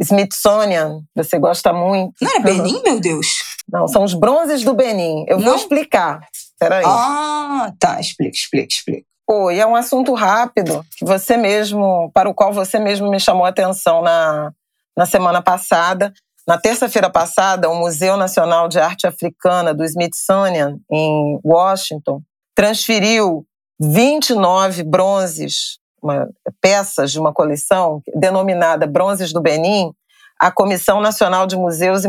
[0.00, 2.14] Smithsonian, você gosta muito.
[2.22, 3.26] Não é Benin, meu Deus?
[3.70, 5.26] Não, são os bronzes do Benin.
[5.28, 5.48] Eu Não?
[5.48, 6.26] vou explicar.
[6.58, 6.82] Peraí.
[6.86, 8.00] Ah, tá.
[8.00, 9.06] Explica, explica, explica.
[9.28, 13.44] Oi, é um assunto rápido que você mesmo, para o qual você mesmo me chamou
[13.44, 14.50] a atenção na,
[14.96, 16.12] na semana passada.
[16.46, 22.20] Na terça-feira passada, o Museu Nacional de Arte Africana do Smithsonian, em Washington,
[22.54, 23.46] transferiu
[23.80, 26.28] 29 bronzes, uma,
[26.60, 29.90] peças de uma coleção denominada Bronzes do Benin,
[30.38, 32.02] à Comissão Nacional de Museus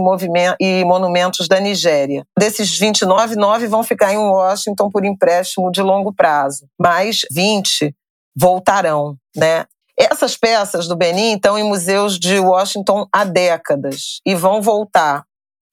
[0.59, 2.25] e, Monumentos da Nigéria.
[2.37, 7.95] Desses 29, 9 vão ficar em Washington por empréstimo de longo prazo, mas 20
[8.35, 9.65] voltarão, né?
[9.97, 15.23] Essas peças do Benin estão em museus de Washington há décadas e vão voltar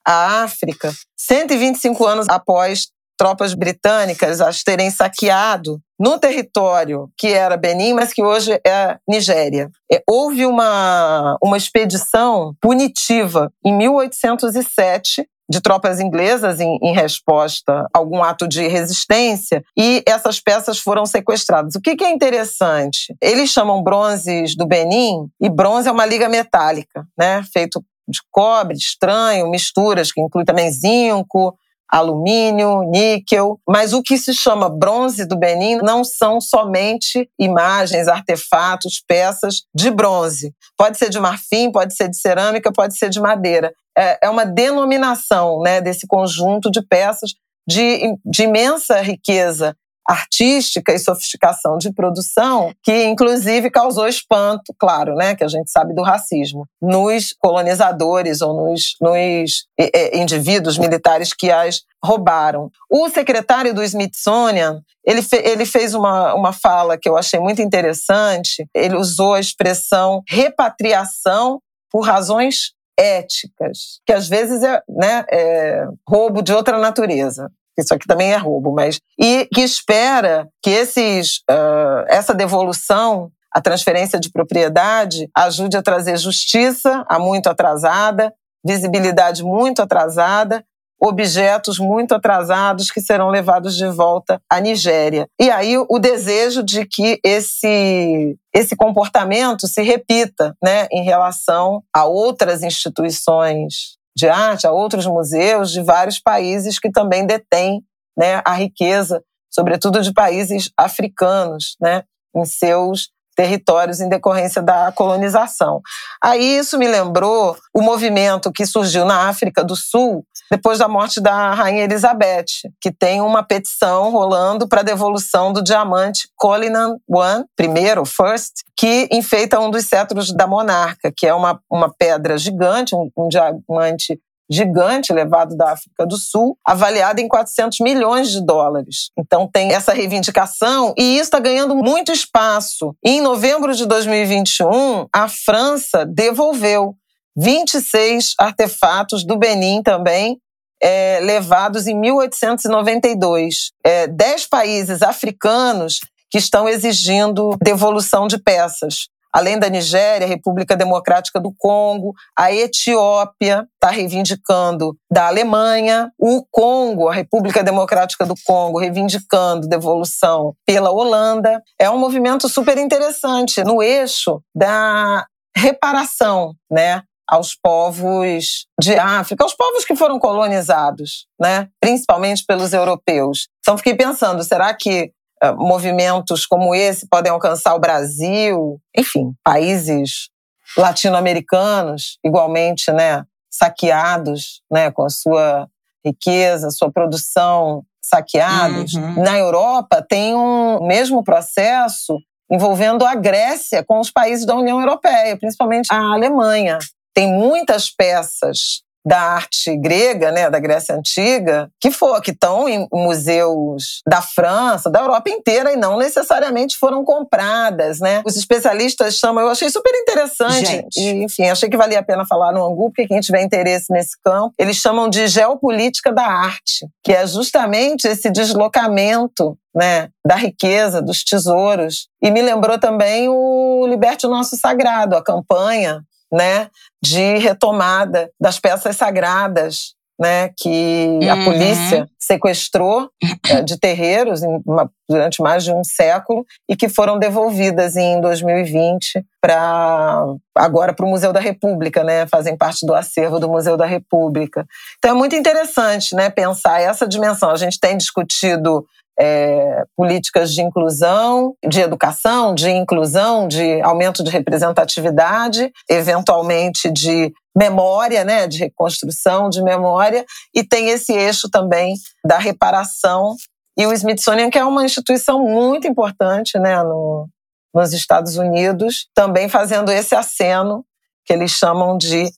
[0.06, 7.94] à África 125 anos após tropas britânicas as terem saqueado no território que era Benin,
[7.94, 9.70] mas que hoje é Nigéria.
[9.92, 17.98] É, houve uma, uma expedição punitiva em 1807 de tropas inglesas em, em, resposta a
[17.98, 21.74] algum ato de resistência e essas peças foram sequestradas.
[21.74, 23.14] O que, que, é interessante?
[23.20, 27.44] Eles chamam bronzes do Benin e bronze é uma liga metálica, né?
[27.52, 31.54] Feito de cobre, estranho, misturas que inclui também zinco,
[31.92, 39.02] alumínio, níquel, mas o que se chama bronze do Benin não são somente imagens, artefatos,
[39.06, 40.54] peças de bronze.
[40.76, 43.74] Pode ser de marfim, pode ser de cerâmica, pode ser de madeira.
[43.96, 47.34] É, é uma denominação né, desse conjunto de peças
[47.68, 49.76] de, de imensa riqueza
[50.08, 55.94] artística e sofisticação de produção que inclusive causou espanto, claro, né, que a gente sabe
[55.94, 59.66] do racismo, nos colonizadores ou nos, nos
[60.12, 62.70] indivíduos militares que as roubaram.
[62.90, 67.62] O secretário do Smithsonian, ele, fe, ele fez uma, uma fala que eu achei muito
[67.62, 71.60] interessante, ele usou a expressão repatriação
[71.90, 78.06] por razões éticas, que às vezes é, né, é roubo de outra natureza isso aqui
[78.06, 84.30] também é roubo, mas e que espera que esses, uh, essa devolução, a transferência de
[84.30, 88.32] propriedade, ajude a trazer justiça a muito atrasada,
[88.64, 90.64] visibilidade muito atrasada,
[91.02, 95.26] objetos muito atrasados que serão levados de volta à Nigéria.
[95.40, 102.04] E aí o desejo de que esse esse comportamento se repita, né, em relação a
[102.04, 107.82] outras instituições de arte, a outros museus de vários países que também detêm
[108.16, 115.80] né, a riqueza, sobretudo de países africanos, né, em seus territórios em decorrência da colonização.
[116.22, 121.18] Aí isso me lembrou o movimento que surgiu na África do Sul depois da morte
[121.18, 127.44] da rainha Elizabeth, que tem uma petição rolando para a devolução do diamante Cullinan I,
[127.56, 132.94] primeiro, first, que enfeita um dos cetros da monarca, que é uma, uma pedra gigante,
[132.94, 134.20] um, um diamante
[134.50, 139.10] gigante levado da África do Sul, avaliado em 400 milhões de dólares.
[139.18, 142.94] Então tem essa reivindicação e isso está ganhando muito espaço.
[143.02, 146.94] E em novembro de 2021, a França devolveu
[147.36, 150.38] 26 artefatos do Benin também,
[150.82, 153.70] é, levados em 1892.
[153.84, 156.00] É, dez países africanos
[156.30, 163.66] que estão exigindo devolução de peças além da Nigéria, República Democrática do Congo, a Etiópia
[163.74, 171.62] está reivindicando da Alemanha, o Congo, a República Democrática do Congo, reivindicando devolução pela Holanda.
[171.80, 175.24] É um movimento super interessante no eixo da
[175.56, 177.02] reparação, né?
[177.28, 181.68] Aos povos de África, aos povos que foram colonizados, né?
[181.80, 183.48] principalmente pelos europeus.
[183.60, 185.12] Então, fiquei pensando, será que
[185.42, 190.30] eh, movimentos como esse podem alcançar o Brasil, enfim, países
[190.76, 195.68] latino-americanos igualmente, né, saqueados, né, com a sua
[196.04, 198.94] riqueza, sua produção saqueados.
[198.94, 199.22] Uhum.
[199.22, 202.18] Na Europa tem um mesmo processo
[202.50, 206.78] envolvendo a Grécia com os países da União Europeia, principalmente a Alemanha.
[207.14, 212.86] Tem muitas peças da arte grega, né, da Grécia Antiga, que for, que estão em
[212.92, 218.22] museus da França, da Europa inteira e não necessariamente foram compradas, né?
[218.24, 221.00] Os especialistas chamam, eu achei super interessante, Gente.
[221.00, 224.16] e enfim, achei que valia a pena falar no Angu, porque quem tiver interesse nesse
[224.22, 231.02] campo, eles chamam de geopolítica da arte, que é justamente esse deslocamento né, da riqueza,
[231.02, 232.06] dos tesouros.
[232.22, 236.02] E me lembrou também o Liberte o Nosso Sagrado, a campanha
[236.32, 236.68] né,
[237.02, 241.30] de retomada das peças sagradas, né, que uhum.
[241.32, 243.10] a polícia sequestrou
[243.50, 249.24] é, de terreiros uma, durante mais de um século e que foram devolvidas em 2020
[249.40, 253.86] para agora para o Museu da República, né, fazem parte do acervo do Museu da
[253.86, 254.64] República.
[254.98, 257.50] Então é muito interessante, né, pensar essa dimensão.
[257.50, 258.86] A gente tem discutido
[259.18, 268.24] é, políticas de inclusão, de educação, de inclusão, de aumento de representatividade, eventualmente de memória,
[268.24, 270.24] né, de reconstrução de memória,
[270.54, 271.94] e tem esse eixo também
[272.24, 273.36] da reparação.
[273.78, 277.28] E o Smithsonian, que é uma instituição muito importante né, no,
[277.74, 280.84] nos Estados Unidos, também fazendo esse aceno
[281.24, 282.30] que eles chamam de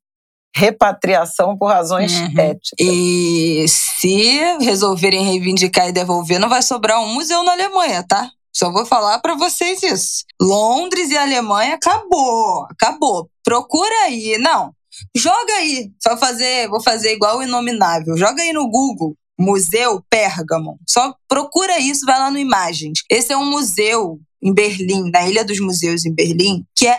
[0.55, 2.39] repatriação por razões uhum.
[2.39, 2.71] éticas.
[2.79, 8.31] E se resolverem reivindicar e devolver, não vai sobrar um museu na Alemanha, tá?
[8.53, 10.25] Só vou falar para vocês isso.
[10.41, 13.29] Londres e Alemanha acabou, acabou.
[13.43, 14.73] Procura aí, não.
[15.17, 18.17] Joga aí, só fazer, vou fazer igual o inominável.
[18.17, 20.79] Joga aí no Google Museu Pérgamo.
[20.89, 23.01] Só procura isso, vai lá no Imagens.
[23.11, 26.99] Esse é um museu em Berlim, na Ilha dos Museus em Berlim, que é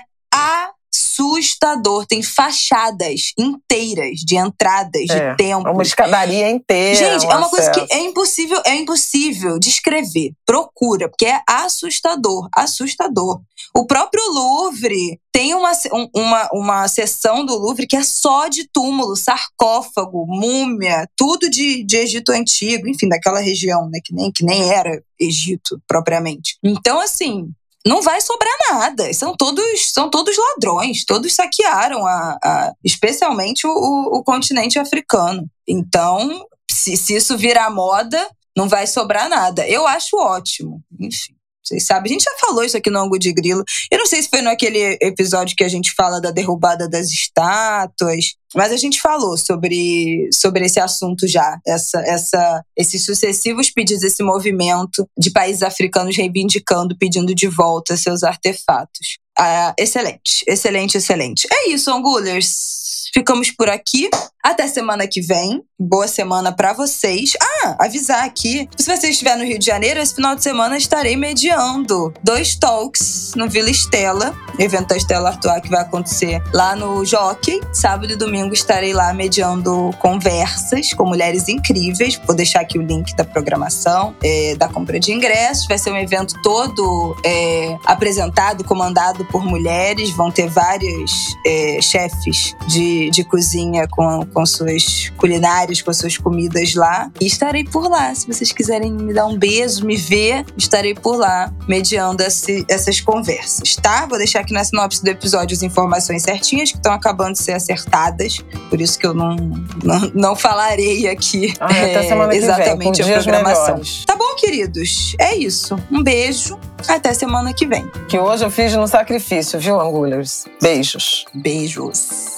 [1.15, 2.05] assustador.
[2.05, 5.73] Tem fachadas inteiras de entradas, é, de templos.
[5.73, 6.95] Uma escadaria inteira.
[6.95, 7.71] Gente, um é uma acesso.
[7.71, 10.33] coisa que é impossível, é impossível descrever.
[10.45, 13.41] Procura, porque é assustador, assustador.
[13.73, 15.71] O próprio Louvre tem uma,
[16.13, 21.97] uma, uma seção do Louvre que é só de túmulo, sarcófago, múmia, tudo de, de
[21.97, 23.99] Egito Antigo, enfim, daquela região, né?
[24.03, 26.57] Que nem, que nem era Egito propriamente.
[26.63, 27.49] Então, assim,
[27.85, 29.13] não vai sobrar nada.
[29.13, 35.47] São todos, são todos ladrões, todos saquearam, a, a especialmente o, o, continente africano.
[35.67, 39.67] Então, se, se isso virar moda, não vai sobrar nada.
[39.67, 40.81] Eu acho ótimo.
[40.99, 41.34] Enfim.
[41.65, 43.63] Vocês sabem, a gente já falou isso aqui no Ango de Grilo.
[43.91, 48.35] Eu não sei se foi naquele episódio que a gente fala da derrubada das estátuas,
[48.55, 54.23] mas a gente falou sobre, sobre esse assunto já, essa, essa, esses sucessivos pedidos, esse
[54.23, 59.17] movimento de países africanos reivindicando, pedindo de volta seus artefatos.
[59.37, 61.47] Ah, excelente, excelente, excelente.
[61.51, 63.09] É isso, Angulers.
[63.13, 64.09] Ficamos por aqui.
[64.43, 65.61] Até semana que vem.
[65.79, 67.33] Boa semana para vocês.
[67.41, 68.69] Ah, avisar aqui.
[68.77, 73.33] Se você estiver no Rio de Janeiro, esse final de semana estarei mediando dois talks
[73.35, 77.59] no Vila Estela, evento da Estela Artois que vai acontecer lá no Jockey.
[77.73, 82.19] Sábado e domingo estarei lá mediando conversas com mulheres incríveis.
[82.25, 85.67] Vou deixar aqui o link da programação, é, da compra de ingressos.
[85.67, 90.09] Vai ser um evento todo é, apresentado, comandado por mulheres.
[90.11, 96.73] Vão ter vários é, chefes de de, cozinha com, com suas culinárias, com suas comidas
[96.75, 97.11] lá.
[97.19, 98.13] E estarei por lá.
[98.13, 102.99] Se vocês quiserem me dar um beijo, me ver, estarei por lá, mediando esse, essas
[103.01, 104.05] conversas, tá?
[104.05, 107.53] Vou deixar aqui na sinopse do episódio as informações certinhas que estão acabando de ser
[107.53, 108.39] acertadas.
[108.69, 109.35] Por isso que eu não,
[109.83, 113.65] não, não falarei aqui ah, é, exatamente vem, a programação.
[113.65, 114.05] Melhores.
[114.05, 115.15] Tá bom, queridos?
[115.19, 115.75] É isso.
[115.91, 116.59] Um beijo.
[116.87, 117.89] Até semana que vem.
[118.07, 120.45] Que hoje eu fiz no sacrifício, viu, Angulers?
[120.61, 121.25] Beijos.
[121.33, 122.34] Beijos.